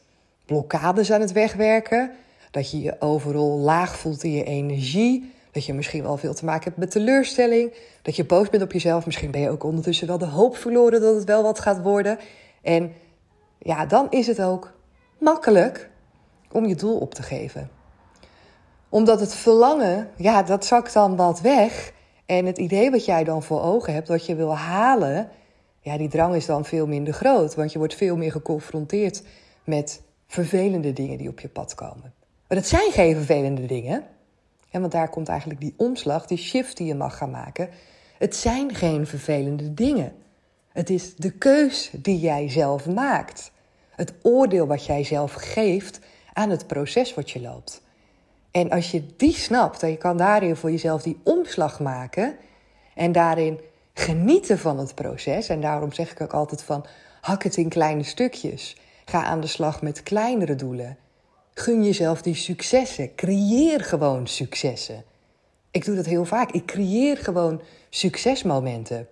blokkades 0.45 1.11
aan 1.11 1.21
het 1.21 1.31
wegwerken. 1.31 2.11
Dat 2.51 2.71
je 2.71 2.81
je 2.81 2.95
overal 2.99 3.57
laag 3.57 3.97
voelt 3.97 4.23
in 4.23 4.31
je 4.31 4.43
energie. 4.43 5.33
Dat 5.55 5.65
je 5.65 5.73
misschien 5.73 6.03
wel 6.03 6.17
veel 6.17 6.33
te 6.33 6.45
maken 6.45 6.63
hebt 6.63 6.77
met 6.77 6.91
teleurstelling. 6.91 7.73
Dat 8.01 8.15
je 8.15 8.25
boos 8.25 8.49
bent 8.49 8.63
op 8.63 8.71
jezelf. 8.71 9.05
Misschien 9.05 9.31
ben 9.31 9.41
je 9.41 9.49
ook 9.49 9.63
ondertussen 9.63 10.07
wel 10.07 10.17
de 10.17 10.25
hoop 10.25 10.57
verloren 10.57 11.01
dat 11.01 11.15
het 11.15 11.23
wel 11.23 11.43
wat 11.43 11.59
gaat 11.59 11.81
worden. 11.81 12.19
En 12.61 12.93
ja, 13.59 13.85
dan 13.85 14.07
is 14.09 14.27
het 14.27 14.41
ook 14.41 14.73
makkelijk 15.17 15.89
om 16.51 16.65
je 16.65 16.75
doel 16.75 16.97
op 16.97 17.13
te 17.13 17.23
geven. 17.23 17.69
Omdat 18.89 19.19
het 19.19 19.35
verlangen, 19.35 20.09
ja, 20.15 20.43
dat 20.43 20.65
zakt 20.65 20.93
dan 20.93 21.15
wat 21.15 21.41
weg. 21.41 21.93
En 22.25 22.45
het 22.45 22.57
idee 22.57 22.91
wat 22.91 23.05
jij 23.05 23.23
dan 23.23 23.43
voor 23.43 23.61
ogen 23.61 23.93
hebt, 23.93 24.07
wat 24.07 24.25
je 24.25 24.35
wil 24.35 24.55
halen, 24.55 25.29
ja, 25.79 25.97
die 25.97 26.09
drang 26.09 26.35
is 26.35 26.45
dan 26.45 26.65
veel 26.65 26.87
minder 26.87 27.13
groot. 27.13 27.55
Want 27.55 27.71
je 27.71 27.77
wordt 27.77 27.95
veel 27.95 28.17
meer 28.17 28.31
geconfronteerd 28.31 29.23
met 29.63 30.01
vervelende 30.27 30.93
dingen 30.93 31.17
die 31.17 31.29
op 31.29 31.39
je 31.39 31.49
pad 31.49 31.75
komen. 31.75 32.13
Maar 32.47 32.57
het 32.57 32.67
zijn 32.67 32.91
geen 32.91 33.15
vervelende 33.15 33.65
dingen. 33.65 34.03
En 34.75 34.81
want 34.81 34.93
daar 34.93 35.09
komt 35.09 35.29
eigenlijk 35.29 35.59
die 35.59 35.73
omslag, 35.77 36.25
die 36.25 36.37
shift 36.37 36.77
die 36.77 36.87
je 36.87 36.95
mag 36.95 37.17
gaan 37.17 37.31
maken. 37.31 37.69
Het 38.17 38.35
zijn 38.35 38.75
geen 38.75 39.07
vervelende 39.07 39.73
dingen. 39.73 40.13
Het 40.71 40.89
is 40.89 41.15
de 41.15 41.31
keus 41.31 41.91
die 41.93 42.19
jij 42.19 42.49
zelf 42.49 42.87
maakt. 42.87 43.51
Het 43.89 44.13
oordeel 44.21 44.67
wat 44.67 44.85
jij 44.85 45.03
zelf 45.03 45.33
geeft 45.33 45.99
aan 46.33 46.49
het 46.49 46.67
proces 46.67 47.13
wat 47.13 47.31
je 47.31 47.41
loopt. 47.41 47.81
En 48.51 48.69
als 48.69 48.91
je 48.91 49.05
die 49.17 49.33
snapt 49.33 49.83
en 49.83 49.89
je 49.89 49.97
kan 49.97 50.17
daarin 50.17 50.55
voor 50.55 50.71
jezelf 50.71 51.01
die 51.01 51.19
omslag 51.23 51.79
maken 51.79 52.35
en 52.95 53.11
daarin 53.11 53.59
genieten 53.93 54.59
van 54.59 54.79
het 54.79 54.95
proces. 54.95 55.49
En 55.49 55.61
daarom 55.61 55.91
zeg 55.91 56.11
ik 56.11 56.21
ook 56.21 56.33
altijd 56.33 56.63
van 56.63 56.85
hak 57.21 57.43
het 57.43 57.57
in 57.57 57.69
kleine 57.69 58.03
stukjes. 58.03 58.77
Ga 59.05 59.23
aan 59.23 59.41
de 59.41 59.47
slag 59.47 59.81
met 59.81 60.03
kleinere 60.03 60.55
doelen. 60.55 60.97
Gun 61.57 61.83
jezelf 61.83 62.21
die 62.21 62.35
successen. 62.35 63.15
Creëer 63.15 63.83
gewoon 63.83 64.27
successen. 64.27 65.03
Ik 65.71 65.85
doe 65.85 65.95
dat 65.95 66.05
heel 66.05 66.25
vaak. 66.25 66.51
Ik 66.51 66.65
creëer 66.65 67.17
gewoon 67.17 67.61
succesmomenten. 67.89 69.07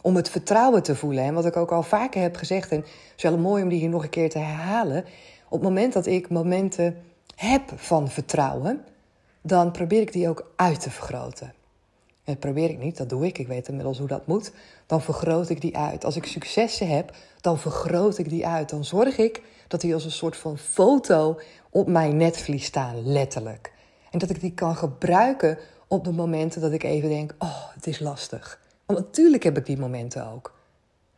Om 0.00 0.16
het 0.16 0.30
vertrouwen 0.30 0.82
te 0.82 0.96
voelen. 0.96 1.24
En 1.24 1.34
wat 1.34 1.46
ik 1.46 1.56
ook 1.56 1.72
al 1.72 1.82
vaker 1.82 2.22
heb 2.22 2.36
gezegd, 2.36 2.70
en 2.70 2.78
het 2.78 2.88
is 3.16 3.22
wel 3.22 3.38
mooi 3.38 3.62
om 3.62 3.68
die 3.68 3.78
hier 3.78 3.88
nog 3.88 4.02
een 4.02 4.10
keer 4.10 4.30
te 4.30 4.38
herhalen. 4.38 5.04
Op 5.44 5.60
het 5.60 5.62
moment 5.62 5.92
dat 5.92 6.06
ik 6.06 6.28
momenten 6.28 7.02
heb 7.34 7.72
van 7.76 8.08
vertrouwen, 8.10 8.84
dan 9.42 9.70
probeer 9.70 10.00
ik 10.00 10.12
die 10.12 10.28
ook 10.28 10.52
uit 10.56 10.80
te 10.80 10.90
vergroten. 10.90 11.54
dat 12.24 12.38
probeer 12.38 12.70
ik 12.70 12.78
niet, 12.78 12.96
dat 12.96 13.08
doe 13.08 13.26
ik. 13.26 13.38
Ik 13.38 13.46
weet 13.46 13.68
inmiddels 13.68 13.98
hoe 13.98 14.08
dat 14.08 14.26
moet. 14.26 14.52
Dan 14.86 15.02
vergroot 15.02 15.48
ik 15.48 15.60
die 15.60 15.76
uit. 15.76 16.04
Als 16.04 16.16
ik 16.16 16.26
successen 16.26 16.88
heb, 16.88 17.16
dan 17.40 17.58
vergroot 17.58 18.18
ik 18.18 18.28
die 18.28 18.46
uit. 18.46 18.70
Dan 18.70 18.84
zorg 18.84 19.18
ik 19.18 19.42
dat 19.68 19.80
die 19.80 19.94
als 19.94 20.04
een 20.04 20.10
soort 20.10 20.36
van 20.36 20.58
foto 20.58 21.40
op 21.70 21.88
mijn 21.88 22.16
netvlies 22.16 22.64
staan, 22.64 23.12
letterlijk. 23.12 23.72
En 24.10 24.18
dat 24.18 24.30
ik 24.30 24.40
die 24.40 24.52
kan 24.54 24.76
gebruiken 24.76 25.58
op 25.88 26.04
de 26.04 26.12
momenten 26.12 26.60
dat 26.60 26.72
ik 26.72 26.82
even 26.82 27.08
denk: 27.08 27.34
oh, 27.38 27.74
het 27.74 27.86
is 27.86 27.98
lastig. 27.98 28.60
Want 28.86 28.98
natuurlijk 28.98 29.42
heb 29.42 29.58
ik 29.58 29.66
die 29.66 29.78
momenten 29.78 30.32
ook. 30.32 30.54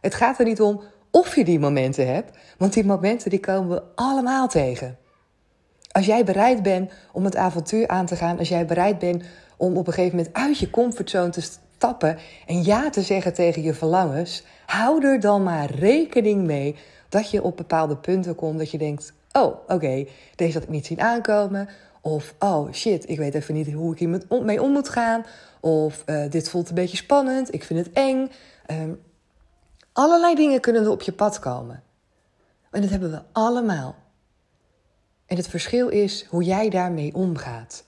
Het 0.00 0.14
gaat 0.14 0.38
er 0.38 0.44
niet 0.44 0.60
om 0.60 0.82
of 1.10 1.34
je 1.34 1.44
die 1.44 1.58
momenten 1.58 2.14
hebt, 2.14 2.38
want 2.58 2.72
die 2.72 2.84
momenten 2.84 3.30
die 3.30 3.40
komen 3.40 3.68
we 3.68 3.82
allemaal 3.94 4.48
tegen. 4.48 4.98
Als 5.90 6.06
jij 6.06 6.24
bereid 6.24 6.62
bent 6.62 6.92
om 7.12 7.24
het 7.24 7.36
avontuur 7.36 7.88
aan 7.88 8.06
te 8.06 8.16
gaan, 8.16 8.38
als 8.38 8.48
jij 8.48 8.66
bereid 8.66 8.98
bent 8.98 9.24
om 9.56 9.76
op 9.76 9.86
een 9.86 9.92
gegeven 9.92 10.16
moment 10.16 10.36
uit 10.36 10.58
je 10.58 10.70
comfortzone 10.70 11.30
te 11.30 11.40
stappen 11.40 12.18
en 12.46 12.62
ja 12.62 12.90
te 12.90 13.02
zeggen 13.02 13.34
tegen 13.34 13.62
je 13.62 13.74
verlangens, 13.74 14.42
hou 14.66 15.04
er 15.04 15.20
dan 15.20 15.42
maar 15.42 15.70
rekening 15.70 16.46
mee 16.46 16.76
dat 17.08 17.30
je 17.30 17.42
op 17.42 17.56
bepaalde 17.56 17.96
punten 17.96 18.34
komt 18.34 18.58
dat 18.58 18.70
je 18.70 18.78
denkt: 18.78 19.12
oh, 19.32 19.56
oké, 19.66 20.06
deze 20.34 20.52
had 20.52 20.62
ik 20.62 20.68
niet 20.68 20.86
zien 20.86 21.00
aankomen. 21.00 21.68
Of 22.00 22.34
oh 22.38 22.72
shit, 22.72 23.08
ik 23.08 23.18
weet 23.18 23.34
even 23.34 23.54
niet 23.54 23.72
hoe 23.72 23.92
ik 23.92 23.98
hier 23.98 24.20
mee 24.42 24.62
om 24.62 24.72
moet 24.72 24.88
gaan. 24.88 25.24
Of 25.60 26.02
uh, 26.06 26.30
dit 26.30 26.48
voelt 26.48 26.68
een 26.68 26.74
beetje 26.74 26.96
spannend, 26.96 27.54
ik 27.54 27.64
vind 27.64 27.86
het 27.86 27.94
eng. 27.94 28.30
Um, 28.70 29.00
allerlei 29.92 30.34
dingen 30.34 30.60
kunnen 30.60 30.82
er 30.82 30.90
op 30.90 31.02
je 31.02 31.12
pad 31.12 31.38
komen. 31.38 31.82
En 32.70 32.80
dat 32.80 32.90
hebben 32.90 33.10
we 33.10 33.22
allemaal. 33.32 33.94
En 35.26 35.36
het 35.36 35.48
verschil 35.48 35.88
is 35.88 36.26
hoe 36.28 36.42
jij 36.42 36.68
daarmee 36.68 37.14
omgaat. 37.14 37.84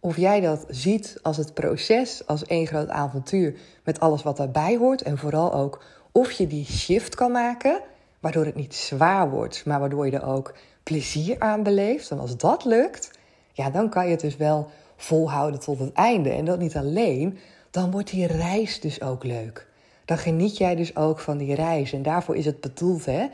Of 0.00 0.16
jij 0.16 0.40
dat 0.40 0.64
ziet 0.68 1.18
als 1.22 1.36
het 1.36 1.54
proces, 1.54 2.26
als 2.26 2.44
één 2.44 2.66
groot 2.66 2.88
avontuur 2.88 3.54
met 3.84 4.00
alles 4.00 4.22
wat 4.22 4.36
daarbij 4.36 4.76
hoort. 4.76 5.02
En 5.02 5.18
vooral 5.18 5.54
ook 5.54 5.84
of 6.12 6.30
je 6.30 6.46
die 6.46 6.64
shift 6.64 7.14
kan 7.14 7.32
maken, 7.32 7.80
waardoor 8.22 8.44
het 8.44 8.54
niet 8.54 8.74
zwaar 8.74 9.30
wordt, 9.30 9.64
maar 9.64 9.80
waardoor 9.80 10.06
je 10.06 10.12
er 10.12 10.26
ook 10.26 10.54
plezier 10.82 11.36
aan 11.38 11.62
beleeft. 11.62 12.10
En 12.10 12.18
als 12.18 12.36
dat 12.36 12.64
lukt, 12.64 13.10
ja, 13.52 13.70
dan 13.70 13.88
kan 13.88 14.04
je 14.04 14.10
het 14.10 14.20
dus 14.20 14.36
wel 14.36 14.70
volhouden 14.96 15.60
tot 15.60 15.78
het 15.78 15.92
einde. 15.92 16.30
En 16.30 16.44
dat 16.44 16.58
niet 16.58 16.76
alleen, 16.76 17.38
dan 17.70 17.90
wordt 17.90 18.10
die 18.10 18.26
reis 18.26 18.80
dus 18.80 19.02
ook 19.02 19.24
leuk. 19.24 19.66
Dan 20.04 20.18
geniet 20.18 20.56
jij 20.56 20.74
dus 20.74 20.96
ook 20.96 21.18
van 21.18 21.38
die 21.38 21.54
reis. 21.54 21.92
En 21.92 22.02
daarvoor 22.02 22.36
is 22.36 22.44
het 22.44 22.60
bedoeld, 22.60 23.04
hè? 23.04 23.26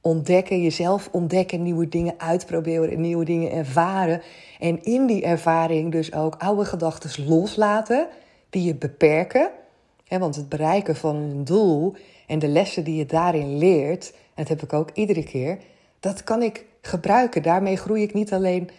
Ontdekken, 0.00 0.62
jezelf 0.62 1.08
ontdekken, 1.12 1.62
nieuwe 1.62 1.88
dingen 1.88 2.14
uitproberen, 2.16 3.00
nieuwe 3.00 3.24
dingen 3.24 3.52
ervaren. 3.52 4.22
En 4.58 4.82
in 4.82 5.06
die 5.06 5.22
ervaring 5.22 5.92
dus 5.92 6.14
ook 6.14 6.34
oude 6.38 6.64
gedachten 6.64 7.26
loslaten 7.26 8.08
die 8.50 8.62
je 8.62 8.74
beperken. 8.74 9.50
want 10.08 10.36
het 10.36 10.48
bereiken 10.48 10.96
van 10.96 11.16
een 11.16 11.44
doel 11.44 11.94
en 12.32 12.38
de 12.38 12.48
lessen 12.48 12.84
die 12.84 12.96
je 12.96 13.06
daarin 13.06 13.58
leert, 13.58 14.12
en 14.12 14.44
dat 14.44 14.48
heb 14.48 14.62
ik 14.62 14.72
ook 14.72 14.90
iedere 14.92 15.22
keer, 15.22 15.58
dat 16.00 16.24
kan 16.24 16.42
ik 16.42 16.64
gebruiken. 16.82 17.42
Daarmee 17.42 17.76
groei 17.76 18.02
ik 18.02 18.14
niet 18.14 18.32
alleen 18.32 18.70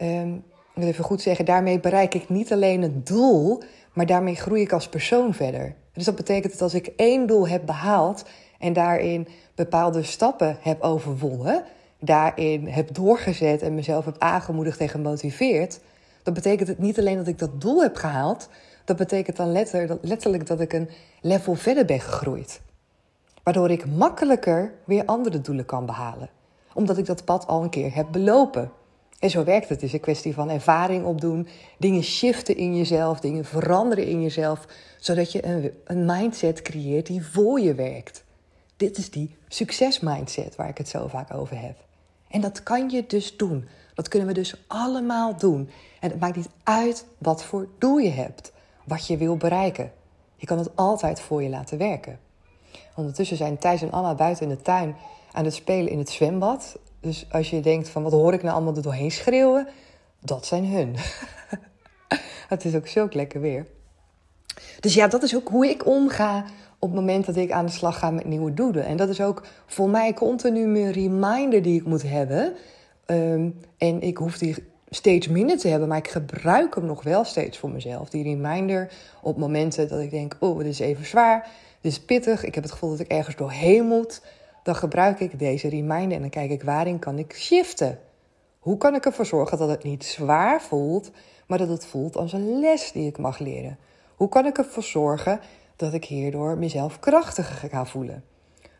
um, 0.00 0.34
ik 0.34 0.74
moet 0.74 0.84
even 0.84 1.04
goed 1.04 1.20
zeggen, 1.20 1.44
daarmee 1.44 1.80
bereik 1.80 2.14
ik 2.14 2.28
niet 2.28 2.52
alleen 2.52 2.82
het 2.82 3.06
doel, 3.06 3.62
maar 3.92 4.06
daarmee 4.06 4.34
groei 4.34 4.62
ik 4.62 4.72
als 4.72 4.88
persoon 4.88 5.34
verder. 5.34 5.74
Dus 5.92 6.04
dat 6.04 6.16
betekent 6.16 6.52
dat 6.52 6.62
als 6.62 6.74
ik 6.74 6.86
één 6.96 7.26
doel 7.26 7.48
heb 7.48 7.66
behaald 7.66 8.24
en 8.58 8.72
daarin 8.72 9.28
bepaalde 9.54 10.02
stappen 10.02 10.56
heb 10.60 10.82
overwonnen, 10.82 11.64
daarin 12.00 12.66
heb 12.66 12.94
doorgezet 12.94 13.62
en 13.62 13.74
mezelf 13.74 14.04
heb 14.04 14.16
aangemoedigd 14.18 14.80
en 14.80 14.88
gemotiveerd, 14.88 15.80
dan 16.22 16.34
betekent 16.34 16.68
het 16.68 16.78
niet 16.78 16.98
alleen 16.98 17.16
dat 17.16 17.26
ik 17.26 17.38
dat 17.38 17.60
doel 17.60 17.82
heb 17.82 17.96
gehaald, 17.96 18.48
dat 18.84 18.96
betekent 18.96 19.36
dan 19.36 19.52
letterlijk 20.00 20.46
dat 20.46 20.60
ik 20.60 20.72
een 20.72 20.88
level 21.20 21.54
verder 21.54 21.84
ben 21.84 22.00
gegroeid. 22.00 22.60
Waardoor 23.42 23.70
ik 23.70 23.86
makkelijker 23.86 24.72
weer 24.84 25.04
andere 25.04 25.40
doelen 25.40 25.64
kan 25.64 25.86
behalen, 25.86 26.30
omdat 26.74 26.98
ik 26.98 27.06
dat 27.06 27.24
pad 27.24 27.46
al 27.46 27.62
een 27.62 27.70
keer 27.70 27.94
heb 27.94 28.06
belopen. 28.10 28.70
En 29.18 29.30
zo 29.30 29.44
werkt 29.44 29.68
het. 29.68 29.80
Het 29.80 29.82
is 29.82 29.92
een 29.92 30.00
kwestie 30.00 30.34
van 30.34 30.50
ervaring 30.50 31.04
opdoen, 31.04 31.48
dingen 31.78 32.02
shiften 32.02 32.56
in 32.56 32.76
jezelf, 32.76 33.20
dingen 33.20 33.44
veranderen 33.44 34.06
in 34.06 34.22
jezelf, 34.22 34.66
zodat 34.98 35.32
je 35.32 35.46
een, 35.46 35.72
een 35.84 36.04
mindset 36.04 36.62
creëert 36.62 37.06
die 37.06 37.26
voor 37.26 37.60
je 37.60 37.74
werkt. 37.74 38.24
Dit 38.76 38.98
is 38.98 39.10
die 39.10 39.36
succesmindset 39.48 40.56
waar 40.56 40.68
ik 40.68 40.78
het 40.78 40.88
zo 40.88 41.08
vaak 41.08 41.34
over 41.34 41.60
heb. 41.60 41.76
En 42.28 42.40
dat 42.40 42.62
kan 42.62 42.90
je 42.90 43.06
dus 43.06 43.36
doen. 43.36 43.68
Dat 43.94 44.08
kunnen 44.08 44.28
we 44.28 44.34
dus 44.34 44.64
allemaal 44.66 45.36
doen. 45.36 45.70
En 46.00 46.10
het 46.10 46.20
maakt 46.20 46.36
niet 46.36 46.48
uit 46.62 47.06
wat 47.18 47.44
voor 47.44 47.68
doel 47.78 47.96
je 47.96 48.10
hebt, 48.10 48.52
wat 48.84 49.06
je 49.06 49.16
wil 49.16 49.36
bereiken. 49.36 49.92
Je 50.36 50.46
kan 50.46 50.58
het 50.58 50.76
altijd 50.76 51.20
voor 51.20 51.42
je 51.42 51.48
laten 51.48 51.78
werken. 51.78 52.18
Ondertussen 52.94 53.36
zijn 53.36 53.58
Thijs 53.58 53.82
en 53.82 53.90
Anna 53.90 54.14
buiten 54.14 54.42
in 54.48 54.56
de 54.56 54.62
tuin 54.62 54.96
aan 55.32 55.44
het 55.44 55.54
spelen 55.54 55.92
in 55.92 55.98
het 55.98 56.10
zwembad. 56.10 56.78
Dus 57.00 57.26
als 57.30 57.50
je 57.50 57.60
denkt 57.60 57.88
van 57.88 58.02
wat 58.02 58.12
hoor 58.12 58.32
ik 58.32 58.42
nou 58.42 58.54
allemaal 58.54 58.76
er 58.76 58.82
doorheen 58.82 59.10
schreeuwen, 59.10 59.68
dat 60.20 60.46
zijn 60.46 60.66
hun. 60.66 60.96
het 62.48 62.64
is 62.64 62.74
ook 62.74 62.86
zo 62.86 63.08
lekker 63.10 63.40
weer. 63.40 63.66
Dus 64.80 64.94
ja, 64.94 65.08
dat 65.08 65.22
is 65.22 65.34
ook 65.34 65.48
hoe 65.48 65.66
ik 65.66 65.86
omga 65.86 66.44
op 66.78 66.90
het 66.90 66.98
moment 66.98 67.26
dat 67.26 67.36
ik 67.36 67.50
aan 67.50 67.66
de 67.66 67.72
slag 67.72 67.98
ga 67.98 68.10
met 68.10 68.24
nieuwe 68.24 68.54
doelen. 68.54 68.84
En 68.84 68.96
dat 68.96 69.08
is 69.08 69.20
ook 69.20 69.42
voor 69.66 69.90
mij 69.90 70.14
continu 70.14 70.78
een 70.78 70.92
reminder 70.92 71.62
die 71.62 71.80
ik 71.80 71.86
moet 71.86 72.02
hebben. 72.02 72.54
Ehm, 73.06 73.50
en 73.78 74.00
ik 74.00 74.16
hoef 74.16 74.38
die 74.38 74.72
steeds 74.94 75.28
minder 75.28 75.58
te 75.58 75.68
hebben, 75.68 75.88
maar 75.88 75.98
ik 75.98 76.08
gebruik 76.08 76.74
hem 76.74 76.84
nog 76.84 77.02
wel 77.02 77.24
steeds 77.24 77.58
voor 77.58 77.70
mezelf. 77.70 78.10
Die 78.10 78.22
reminder 78.22 78.92
op 79.22 79.36
momenten 79.36 79.88
dat 79.88 80.00
ik 80.00 80.10
denk: 80.10 80.36
oh, 80.40 80.58
dit 80.58 80.66
is 80.66 80.78
even 80.78 81.06
zwaar, 81.06 81.48
dit 81.80 81.92
is 81.92 82.00
pittig, 82.00 82.44
ik 82.44 82.54
heb 82.54 82.64
het 82.64 82.72
gevoel 82.72 82.90
dat 82.90 83.00
ik 83.00 83.08
ergens 83.08 83.36
doorheen 83.36 83.86
moet 83.86 84.20
dan 84.64 84.76
gebruik 84.76 85.20
ik 85.20 85.38
deze 85.38 85.68
reminder 85.68 86.16
en 86.16 86.20
dan 86.20 86.30
kijk 86.30 86.50
ik 86.50 86.62
waarin 86.62 86.98
kan 86.98 87.18
ik 87.18 87.34
shiften. 87.34 87.98
Hoe 88.58 88.76
kan 88.76 88.94
ik 88.94 89.04
ervoor 89.04 89.26
zorgen 89.26 89.58
dat 89.58 89.68
het 89.68 89.82
niet 89.82 90.04
zwaar 90.04 90.62
voelt, 90.62 91.10
maar 91.46 91.58
dat 91.58 91.68
het 91.68 91.86
voelt 91.86 92.16
als 92.16 92.32
een 92.32 92.58
les 92.60 92.92
die 92.92 93.06
ik 93.06 93.18
mag 93.18 93.38
leren? 93.38 93.78
Hoe 94.14 94.28
kan 94.28 94.46
ik 94.46 94.58
ervoor 94.58 94.82
zorgen 94.82 95.40
dat 95.76 95.92
ik 95.92 96.04
hierdoor 96.04 96.58
mezelf 96.58 96.98
krachtiger 96.98 97.68
ga 97.68 97.86
voelen? 97.86 98.24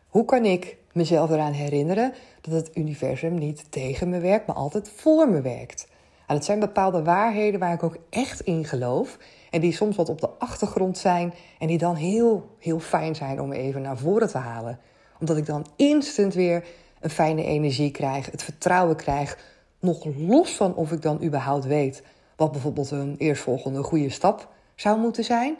Hoe 0.07 0.25
kan 0.25 0.45
ik 0.45 0.77
mezelf 0.91 1.29
eraan 1.29 1.51
herinneren 1.51 2.13
dat 2.41 2.53
het 2.53 2.77
universum 2.77 3.33
niet 3.33 3.71
tegen 3.71 4.09
me 4.09 4.19
werkt, 4.19 4.47
maar 4.47 4.55
altijd 4.55 4.89
voor 4.89 5.29
me 5.29 5.41
werkt? 5.41 5.87
En 6.27 6.35
het 6.35 6.45
zijn 6.45 6.59
bepaalde 6.59 7.03
waarheden 7.03 7.59
waar 7.59 7.73
ik 7.73 7.83
ook 7.83 7.97
echt 8.09 8.41
in 8.41 8.65
geloof. 8.65 9.17
En 9.49 9.61
die 9.61 9.73
soms 9.73 9.95
wat 9.95 10.09
op 10.09 10.21
de 10.21 10.29
achtergrond 10.29 10.97
zijn. 10.97 11.33
En 11.59 11.67
die 11.67 11.77
dan 11.77 11.95
heel, 11.95 12.55
heel 12.59 12.79
fijn 12.79 13.15
zijn 13.15 13.41
om 13.41 13.51
even 13.51 13.81
naar 13.81 13.97
voren 13.97 14.29
te 14.29 14.37
halen 14.37 14.79
omdat 15.19 15.37
ik 15.37 15.45
dan 15.45 15.65
instant 15.75 16.33
weer 16.33 16.65
een 16.99 17.09
fijne 17.09 17.43
energie 17.43 17.91
krijg, 17.91 18.31
het 18.31 18.43
vertrouwen 18.43 18.95
krijg. 18.95 19.53
Nog 19.79 20.05
los 20.17 20.51
van 20.51 20.75
of 20.75 20.91
ik 20.91 21.01
dan 21.01 21.23
überhaupt 21.23 21.65
weet 21.65 22.03
wat 22.35 22.51
bijvoorbeeld 22.51 22.91
een 22.91 23.15
eerstvolgende 23.17 23.83
goede 23.83 24.09
stap 24.09 24.49
zou 24.75 24.99
moeten 24.99 25.23
zijn. 25.23 25.55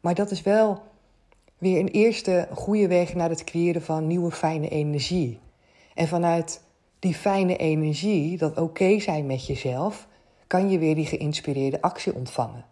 Maar 0.00 0.14
dat 0.14 0.30
is 0.30 0.42
wel 0.42 0.82
weer 1.58 1.78
een 1.78 1.88
eerste 1.88 2.48
goede 2.52 2.88
weg 2.88 3.14
naar 3.14 3.28
het 3.28 3.44
creëren 3.44 3.82
van 3.82 4.06
nieuwe 4.06 4.30
fijne 4.30 4.68
energie. 4.68 5.40
En 5.94 6.08
vanuit 6.08 6.60
die 7.04 7.14
fijne 7.14 7.56
energie, 7.56 8.38
dat 8.38 8.58
oké 8.58 9.00
zijn 9.00 9.26
met 9.26 9.46
jezelf, 9.46 10.06
kan 10.46 10.70
je 10.70 10.78
weer 10.78 10.94
die 10.94 11.06
geïnspireerde 11.06 11.82
actie 11.82 12.14
ontvangen. 12.14 12.64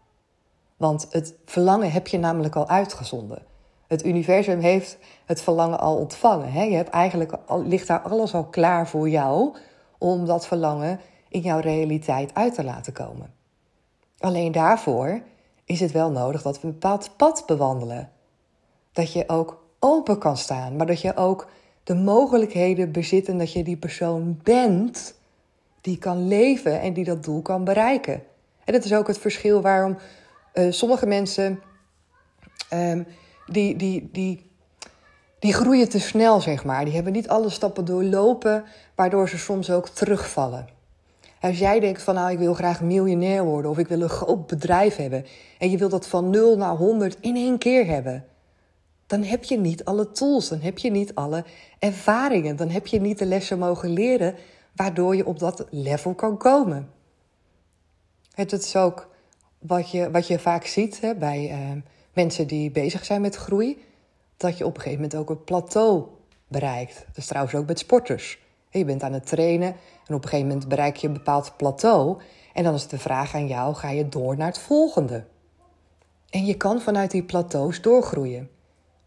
Want 0.77 1.07
het 1.11 1.35
verlangen 1.45 1.93
heb 1.93 2.07
je 2.07 2.19
namelijk 2.19 2.57
al 2.57 2.69
uitgezonden. 2.69 3.43
Het 3.87 4.05
universum 4.05 4.61
heeft 4.61 4.99
het 5.27 5.43
verlangen 5.43 5.79
al 5.79 5.97
ontvangen. 5.97 6.53
Hè? 6.53 6.63
Je 6.63 6.75
hebt 6.75 6.91
eigenlijk 6.91 7.33
al, 7.47 7.65
ligt 7.65 7.87
daar 7.87 8.01
alles 8.01 8.35
al 8.35 8.45
klaar 8.45 8.89
voor 8.89 9.09
jou 9.09 9.57
om 9.99 10.27
dat 10.27 10.47
verlangen 10.47 11.01
in 11.29 11.41
jouw 11.41 11.61
realiteit 11.61 12.35
uit 12.35 12.55
te 12.55 12.65
laten 12.65 12.93
komen. 12.93 13.35
Alleen 14.19 14.53
daarvoor 14.53 15.23
is 15.65 15.81
het 15.81 15.93
wel 15.93 16.11
nodig 16.11 16.43
dat 16.43 16.61
we 16.61 16.67
een 16.67 16.73
bepaald 16.73 17.17
pad 17.17 17.43
bewandelen. 17.47 18.11
Dat 18.93 19.13
je 19.13 19.29
ook 19.29 19.65
open 19.79 20.19
kan 20.19 20.37
staan, 20.37 20.77
maar 20.77 20.87
dat 20.87 21.01
je 21.01 21.17
ook 21.17 21.49
de 21.85 21.95
mogelijkheden 21.95 22.93
bezit 22.93 23.29
en 23.29 23.39
dat 23.39 23.53
je 23.53 23.65
die 23.65 23.77
persoon 23.77 24.41
bent 24.43 25.15
die 25.81 25.99
kan 25.99 26.29
leven 26.29 26.81
en 26.81 26.93
die 26.93 27.05
dat 27.05 27.25
doel 27.25 27.43
kan 27.43 27.65
bereiken. 27.65 28.23
En 28.65 28.73
dat 28.73 28.85
is 28.85 28.95
ook 28.95 29.07
het 29.07 29.19
verschil 29.19 29.61
waarom 29.61 29.99
uh, 30.55 30.73
sommige 30.73 31.07
mensen 31.07 31.61
um, 32.73 33.07
die, 33.47 33.77
die, 33.77 34.09
die, 34.13 34.51
die 35.39 35.53
groeien 35.53 35.89
te 35.89 36.01
snel, 36.01 36.41
zeg 36.41 36.65
maar. 36.65 36.85
Die 36.85 36.95
hebben 36.95 37.13
niet 37.13 37.29
alle 37.29 37.51
stappen 37.51 37.85
doorlopen, 37.85 38.65
waardoor 38.95 39.29
ze 39.29 39.39
soms 39.39 39.71
ook 39.71 39.89
terugvallen. 39.89 40.69
Als 41.41 41.59
jij 41.59 41.81
denkt 41.81 42.03
van 42.03 42.15
nou, 42.15 42.31
ik 42.31 42.39
wil 42.39 42.55
graag 42.55 42.81
miljonair 42.81 43.45
worden 43.45 43.71
of 43.71 43.79
ik 43.79 43.89
wil 43.89 44.01
een 44.01 44.09
groot 44.09 44.47
bedrijf 44.47 44.97
hebben 44.97 45.27
en 45.59 45.71
je 45.71 45.77
wilt 45.77 45.91
dat 45.91 46.07
van 46.07 46.31
0 46.31 46.57
naar 46.57 46.77
100 46.77 47.17
in 47.21 47.37
één 47.37 47.59
keer 47.59 47.87
hebben, 47.87 48.25
dan 49.13 49.23
heb 49.23 49.45
je 49.45 49.59
niet 49.59 49.85
alle 49.85 50.11
tools, 50.11 50.49
dan 50.49 50.61
heb 50.61 50.79
je 50.79 50.91
niet 50.91 51.15
alle 51.15 51.45
ervaringen, 51.79 52.57
dan 52.57 52.69
heb 52.69 52.87
je 52.87 53.01
niet 53.01 53.19
de 53.19 53.27
lessen 53.27 53.59
mogen 53.59 53.89
leren 53.89 54.35
waardoor 54.75 55.17
je 55.17 55.27
op 55.27 55.39
dat 55.39 55.67
level 55.71 56.15
kan 56.15 56.37
komen. 56.39 56.91
Het 58.35 58.53
is 58.53 58.77
ook 58.77 59.09
wat 59.59 59.91
je, 59.91 60.11
wat 60.11 60.27
je 60.27 60.39
vaak 60.39 60.65
ziet 60.67 61.01
hè, 61.01 61.15
bij 61.15 61.51
uh, 61.51 61.83
mensen 62.13 62.47
die 62.47 62.71
bezig 62.71 63.05
zijn 63.05 63.21
met 63.21 63.37
groei, 63.37 63.83
dat 64.37 64.59
je 64.59 64.67
op 64.67 64.75
een 64.75 64.83
gegeven 64.83 65.03
moment 65.03 65.21
ook 65.21 65.31
een 65.31 65.45
plateau 65.45 66.05
bereikt. 66.49 67.05
Dat 67.07 67.17
is 67.17 67.27
trouwens 67.27 67.55
ook 67.55 67.67
met 67.67 67.79
sporters. 67.79 68.39
Je 68.71 68.85
bent 68.85 69.03
aan 69.03 69.13
het 69.13 69.27
trainen 69.27 69.77
en 70.07 70.15
op 70.15 70.23
een 70.23 70.29
gegeven 70.29 70.49
moment 70.49 70.69
bereik 70.69 70.97
je 70.97 71.07
een 71.07 71.13
bepaald 71.13 71.57
plateau. 71.57 72.21
En 72.53 72.65
dan 72.65 72.75
is 72.75 72.87
de 72.87 72.99
vraag 72.99 73.35
aan 73.35 73.47
jou: 73.47 73.75
ga 73.75 73.91
je 73.91 74.09
door 74.09 74.37
naar 74.37 74.47
het 74.47 74.59
volgende? 74.59 75.25
En 76.31 76.47
je 76.47 76.57
kan 76.57 76.81
vanuit 76.81 77.11
die 77.11 77.25
plateaus 77.25 77.81
doorgroeien. 77.81 78.51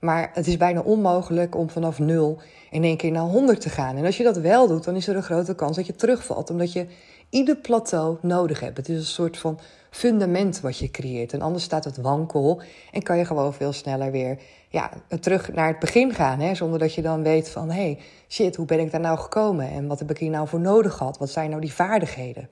Maar 0.06 0.32
het 0.34 0.48
is 0.48 0.58
bijna 0.58 0.82
onmogelijk 0.82 1.56
om 1.56 1.70
vanaf 1.70 2.00
nul 2.00 2.38
in 2.72 2.84
één 2.84 2.98
keer 2.98 3.12
naar 3.12 3.24
100 3.24 3.62
te 3.62 3.70
gaan. 3.70 3.96
En 3.96 4.06
als 4.06 4.18
je 4.18 4.24
dat 4.24 4.38
wel 4.38 4.68
doet, 4.68 4.84
dan 4.84 4.96
is 4.96 5.08
er 5.08 5.16
een 5.16 5.24
grote 5.24 5.56
kans 5.56 5.76
dat 5.76 5.86
je 5.86 5.96
terugvalt. 5.96 6.50
Omdat 6.50 6.74
je 6.74 6.88
ieder 7.30 7.56
plateau 7.56 8.18
nodig 8.22 8.60
hebt. 8.60 8.78
Het 8.78 8.90
is 8.90 8.98
een 8.98 9.04
soort 9.04 9.38
van 9.38 9.60
fundament 9.90 10.62
wat 10.62 10.78
je 10.78 10.92
creëert. 10.92 11.34
En 11.34 11.42
anders 11.42 11.64
staat 11.64 11.84
het 11.84 11.98
wankel 11.98 12.62
en 12.92 13.04
kan 13.04 13.18
je 13.18 13.26
gewoon 13.26 13.54
veel 13.54 13.74
sneller 13.74 14.12
weer 14.12 14.40
ja, 14.70 14.92
terug 15.20 15.54
naar 15.54 15.68
het 15.68 15.80
begin 15.80 16.14
gaan. 16.14 16.40
Hè? 16.40 16.56
Zonder 16.56 16.80
dat 16.80 16.94
je 16.94 17.02
dan 17.02 17.24
weet 17.24 17.50
van, 17.50 17.70
hé, 17.70 17.82
hey, 17.82 18.00
shit, 18.28 18.56
hoe 18.56 18.66
ben 18.66 18.80
ik 18.80 18.92
daar 18.92 19.00
nou 19.00 19.18
gekomen? 19.18 19.70
En 19.70 19.88
wat 19.88 20.00
heb 20.00 20.10
ik 20.10 20.18
hier 20.18 20.30
nou 20.30 20.48
voor 20.48 20.60
nodig 20.60 20.94
gehad? 20.94 21.18
Wat 21.18 21.30
zijn 21.30 21.50
nou 21.50 21.62
die 21.62 21.74
vaardigheden? 21.74 22.50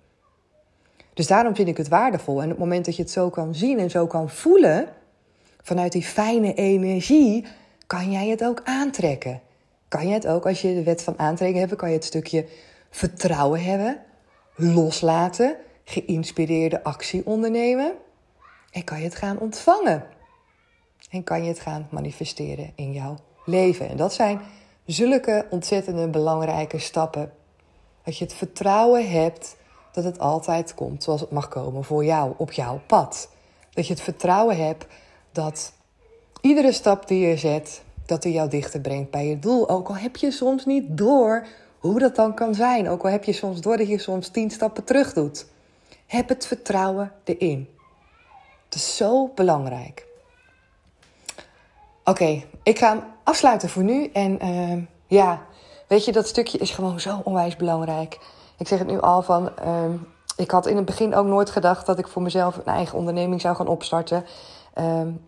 Dus 1.14 1.28
daarom 1.28 1.56
vind 1.56 1.68
ik 1.68 1.78
het 1.78 1.88
waardevol. 1.88 2.38
En 2.38 2.44
op 2.44 2.50
het 2.50 2.60
moment 2.60 2.86
dat 2.86 2.96
je 2.96 3.02
het 3.02 3.12
zo 3.12 3.30
kan 3.30 3.56
zien 3.56 3.80
en 3.80 3.90
zo 3.90 4.08
kan 4.08 4.30
voelen, 4.30 4.88
vanuit 5.64 5.92
die 5.92 6.04
fijne 6.04 6.54
energie, 6.54 7.46
kan 7.88 8.12
jij 8.12 8.28
het 8.28 8.44
ook 8.44 8.62
aantrekken. 8.64 9.42
Kan 9.88 10.08
je 10.08 10.14
het 10.14 10.28
ook, 10.28 10.46
als 10.46 10.62
je 10.62 10.74
de 10.74 10.84
wet 10.84 11.04
van 11.04 11.20
aantrekking 11.20 11.60
hebt, 11.60 11.76
kan 11.76 11.90
je 11.90 11.96
het 11.96 12.06
stukje 12.06 12.46
vertrouwen 12.90 13.64
hebben, 13.64 14.02
loslaten, 14.56 15.56
geïnspireerde 15.84 16.84
actie 16.84 17.26
ondernemen 17.26 17.94
en 18.72 18.84
kan 18.84 18.98
je 18.98 19.04
het 19.04 19.16
gaan 19.16 19.40
ontvangen. 19.40 20.06
En 21.10 21.24
kan 21.24 21.44
je 21.44 21.48
het 21.48 21.60
gaan 21.60 21.88
manifesteren 21.92 22.72
in 22.76 22.94
jouw 22.94 23.18
leven. 23.46 23.90
En 23.90 23.98
dat 23.98 24.14
zijn 24.14 24.42
zulke 24.86 25.46
ontzettende 25.50 26.08
belangrijke 26.08 26.80
stappen. 26.80 27.32
Dat 28.04 28.18
je 28.18 28.24
het 28.24 28.34
vertrouwen 28.34 29.10
hebt 29.12 29.56
dat 29.92 30.04
het 30.04 30.20
altijd 30.20 30.74
komt 30.74 31.04
zoals 31.04 31.22
het 31.22 31.32
mag 31.32 31.48
komen 31.48 31.84
voor 31.84 32.06
jou, 32.06 32.34
op 32.38 32.52
jouw 32.52 32.82
pad. 32.88 33.30
Dat 33.70 33.88
je 33.88 33.94
het 33.94 34.04
vertrouwen 34.04 34.66
hebt 34.66 34.86
dat 35.34 35.74
iedere 36.42 36.72
stap 36.72 37.08
die 37.08 37.28
je 37.28 37.38
zet, 37.38 37.82
dat 38.06 38.22
die 38.22 38.34
jou 38.34 38.50
dichter 38.50 38.80
brengt 38.80 39.12
bij 39.12 39.28
je 39.28 39.40
doel. 39.40 39.70
Ook 39.70 39.88
al 39.88 39.96
heb 39.96 40.16
je 40.16 40.32
soms 40.32 40.66
niet 40.66 40.98
door 40.98 41.48
hoe 41.80 42.00
dat 42.00 42.16
dan 42.16 42.34
kan 42.34 42.56
zijn. 42.56 42.90
Ook 42.90 43.04
al 43.04 43.10
heb 43.10 43.24
je 43.24 43.34
soms 43.34 43.62
door 43.62 43.78
dat 43.78 43.88
je 43.88 43.98
soms 43.98 44.28
tien 44.28 44.52
stappen 44.52 44.84
terug 44.84 45.14
doet. 45.14 45.46
Heb 46.06 46.30
het 46.30 46.48
vertrouwen 46.48 47.12
erin. 47.24 47.70
Het 48.66 48.76
is 48.76 48.96
zo 48.96 49.32
belangrijk. 49.36 50.06
Oké, 52.04 52.44
ik 52.64 52.80
ga 52.80 52.90
hem 52.90 53.04
afsluiten 53.24 53.70
voor 53.70 53.84
nu. 53.84 54.10
En 54.14 54.46
uh, 54.46 54.84
ja, 55.08 55.42
weet 55.88 56.06
je, 56.06 56.12
dat 56.12 56.28
stukje 56.28 56.58
is 56.58 56.72
gewoon 56.72 57.00
zo 57.00 57.22
onwijs 57.24 57.56
belangrijk. 57.56 58.20
Ik 58.58 58.68
zeg 58.68 58.80
het 58.80 58.88
nu 58.88 59.00
al 59.00 59.22
van. 59.22 59.52
Uh, 59.66 59.86
ik 60.38 60.52
had 60.52 60.66
in 60.66 60.76
het 60.76 60.86
begin 60.86 61.16
ook 61.16 61.26
nooit 61.26 61.50
gedacht 61.50 61.86
dat 61.86 62.00
ik 62.00 62.08
voor 62.08 62.22
mezelf 62.22 62.58
een 62.58 62.74
eigen 62.74 62.98
onderneming 62.98 63.42
zou 63.42 63.56
gaan 63.56 63.68
opstarten. 63.68 64.26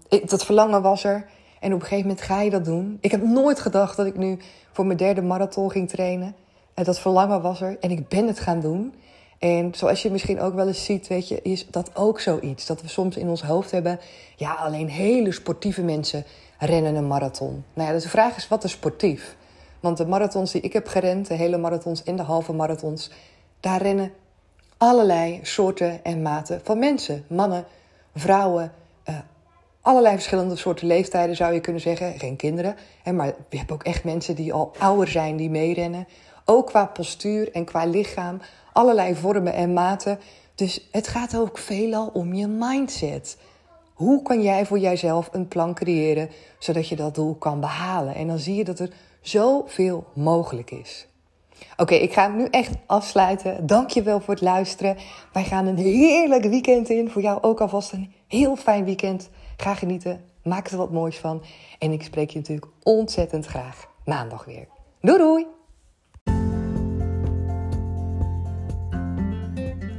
Ik, 0.10 0.30
dat 0.30 0.46
verlangen 0.46 0.82
was 0.82 1.04
er. 1.04 1.26
En 1.60 1.74
op 1.74 1.80
een 1.80 1.88
gegeven 1.88 2.08
moment 2.08 2.26
ga 2.26 2.42
je 2.42 2.50
dat 2.50 2.66
doen. 2.66 2.98
Ik 3.02 3.12
heb 3.12 3.24
nooit 3.24 3.60
gedacht 3.60 3.98
dat 3.98 4.06
ik 4.06 4.18
nu 4.18 4.38
voor 4.72 4.86
mijn 4.86 4.98
derde 4.98 5.22
marathon 5.22 5.72
ging 5.72 5.90
trainen. 5.90 6.36
En 6.74 6.84
dat 6.84 7.00
verlangen 7.00 7.42
was 7.42 7.62
er. 7.62 7.78
En 7.80 7.92
ik 7.92 8.08
ben 8.08 8.28
het 8.28 8.40
gaan 8.40 8.60
doen. 8.60 8.94
En 9.40 9.74
zoals 9.76 10.02
je 10.02 10.12
misschien 10.12 10.40
ook 10.40 10.54
wel 10.54 10.68
eens 10.68 10.86
ziet, 10.86 11.08
weet 11.08 11.28
je, 11.28 11.42
is 11.42 11.68
dat 11.70 11.96
ook 11.96 12.20
zoiets. 12.20 12.66
Dat 12.66 12.82
we 12.82 12.88
soms 12.88 13.18
in 13.18 13.30
ons 13.30 13.44
hoofd 13.44 13.72
hebben, 13.72 14.00
ja, 14.36 14.54
alleen 14.54 14.90
hele 14.90 15.32
sportieve 15.32 15.82
mensen 15.82 16.26
rennen 16.60 16.96
een 16.96 17.08
marathon. 17.08 17.64
Nou 17.74 17.88
ja, 17.88 17.94
dus 17.94 18.04
de 18.04 18.10
vraag 18.10 18.36
is, 18.36 18.48
wat 18.48 18.64
is 18.64 18.72
sportief? 18.72 19.36
Want 19.80 19.98
de 19.98 20.06
marathons 20.06 20.52
die 20.52 20.62
ik 20.62 20.74
heb 20.74 20.88
gerend, 20.88 21.28
de 21.28 21.34
hele 21.34 21.58
marathons 21.58 22.04
en 22.04 22.16
de 22.16 22.24
halve 22.24 22.54
marathons, 22.54 23.12
daar 23.60 23.82
rennen 23.82 24.12
allerlei 24.78 25.40
soorten 25.44 26.04
en 26.04 26.22
maten 26.22 26.62
van 26.64 26.80
mensen. 26.80 27.26
Mannen, 27.28 27.66
vrouwen, 28.16 28.72
allerlei 29.86 30.14
verschillende 30.14 30.56
soorten 30.56 30.88
leeftijden 30.88 31.36
zou 31.36 31.54
je 31.54 31.60
kunnen 31.60 31.82
zeggen. 31.82 32.20
Geen 32.20 32.36
kinderen, 32.36 32.76
hè, 33.04 33.12
maar 33.12 33.34
je 33.50 33.58
hebt 33.58 33.72
ook 33.72 33.84
echt 33.84 34.04
mensen 34.04 34.36
die 34.36 34.54
al 34.54 34.72
ouder 34.78 35.08
zijn 35.08 35.36
die 35.36 35.50
meerennen. 35.50 36.08
Ook 36.46 36.68
qua 36.68 36.86
postuur 36.86 37.52
en 37.52 37.66
qua 37.66 37.86
lichaam, 37.86 38.42
allerlei 38.74 39.16
vormen 39.16 39.54
en 39.54 39.74
maten. 39.74 40.20
Dus 40.56 40.88
het 40.92 41.08
gaat 41.08 41.38
ook 41.38 41.58
veelal 41.58 42.10
om 42.14 42.34
je 42.34 42.48
mindset. 42.48 43.38
Hoe 43.94 44.22
kan 44.22 44.42
jij 44.42 44.66
voor 44.66 44.80
jijzelf 44.80 45.30
een 45.32 45.48
plan 45.48 45.74
creëren 45.74 46.30
zodat 46.60 46.88
je 46.88 46.96
dat 46.96 47.16
doel 47.16 47.36
kan 47.36 47.60
behalen? 47.60 48.16
En 48.16 48.28
dan 48.28 48.40
zie 48.40 48.56
je 48.56 48.64
dat 48.64 48.80
er 48.80 48.90
zoveel 49.22 50.06
mogelijk 50.14 50.72
is. 50.72 51.08
Oké, 51.78 51.94
ik 51.94 52.14
ga 52.14 52.28
nu 52.28 52.46
echt 52.46 52.72
afsluiten. 52.86 53.68
Dankjewel 53.68 54.20
voor 54.20 54.34
het 54.34 54.44
luisteren. 54.44 54.98
Wij 55.34 55.44
gaan 55.44 55.66
een 55.66 55.78
heerlijk 55.78 56.46
weekend 56.46 56.90
in. 56.90 57.10
Voor 57.10 57.22
jou 57.22 57.42
ook 57.42 57.62
alvast 57.62 57.92
een 57.92 58.14
heel 58.28 58.56
fijn 58.56 58.86
weekend. 58.86 59.30
Ga 59.58 59.76
genieten. 59.76 60.24
Maak 60.44 60.68
er 60.68 60.78
wat 60.78 60.92
moois 60.92 61.18
van. 61.18 61.44
En 61.80 61.92
ik 61.92 62.04
spreek 62.04 62.30
je 62.30 62.40
natuurlijk 62.40 62.68
ontzettend 62.84 63.46
graag 63.46 63.88
maandag 64.06 64.46
weer. 64.46 64.68
Doei 65.02 65.18
doei! 65.18 65.46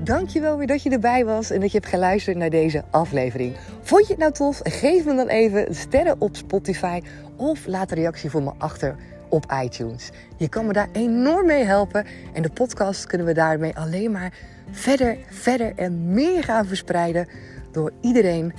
Dankjewel 0.05 0.57
weer 0.57 0.67
dat 0.67 0.83
je 0.83 0.91
erbij 0.91 1.25
was 1.25 1.51
en 1.51 1.61
dat 1.61 1.73
je 1.73 1.79
hebt 1.79 1.91
geluisterd 1.91 2.37
naar 2.37 2.51
deze 2.51 2.85
aflevering. 2.91 3.57
Vond 3.83 4.07
je 4.07 4.13
het 4.13 4.23
nou 4.23 4.33
tof? 4.33 4.61
Geef 4.63 5.05
me 5.05 5.15
dan 5.15 5.29
even 5.29 5.75
sterren 5.75 6.21
op 6.21 6.37
Spotify 6.37 7.01
of 7.37 7.67
laat 7.67 7.91
een 7.91 7.97
reactie 7.97 8.31
voor 8.31 8.43
me 8.43 8.53
achter 8.59 8.97
op 9.29 9.53
iTunes. 9.63 10.11
Je 10.37 10.49
kan 10.49 10.67
me 10.67 10.73
daar 10.73 10.89
enorm 10.93 11.47
mee 11.47 11.65
helpen 11.65 12.07
en 12.33 12.43
de 12.43 12.51
podcast 12.51 13.07
kunnen 13.07 13.27
we 13.27 13.33
daarmee 13.33 13.77
alleen 13.77 14.13
maar 14.13 14.33
verder, 14.71 15.19
verder 15.29 15.73
en 15.77 16.13
meer 16.13 16.45
gaan 16.45 16.67
verspreiden 16.67 17.29
door 17.73 17.93
iedereen 18.01 18.53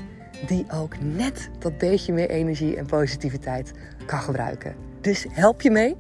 die 0.46 0.66
ook 0.74 0.96
net 1.00 1.50
dat 1.60 1.78
beetje 1.78 2.14
meer 2.14 2.30
energie 2.30 2.78
en 2.78 2.86
positiviteit 2.86 3.72
kan 4.06 4.20
gebruiken. 4.20 4.76
Dus 5.02 5.26
help 5.30 5.62
je 5.62 5.72
mee? 5.72 5.96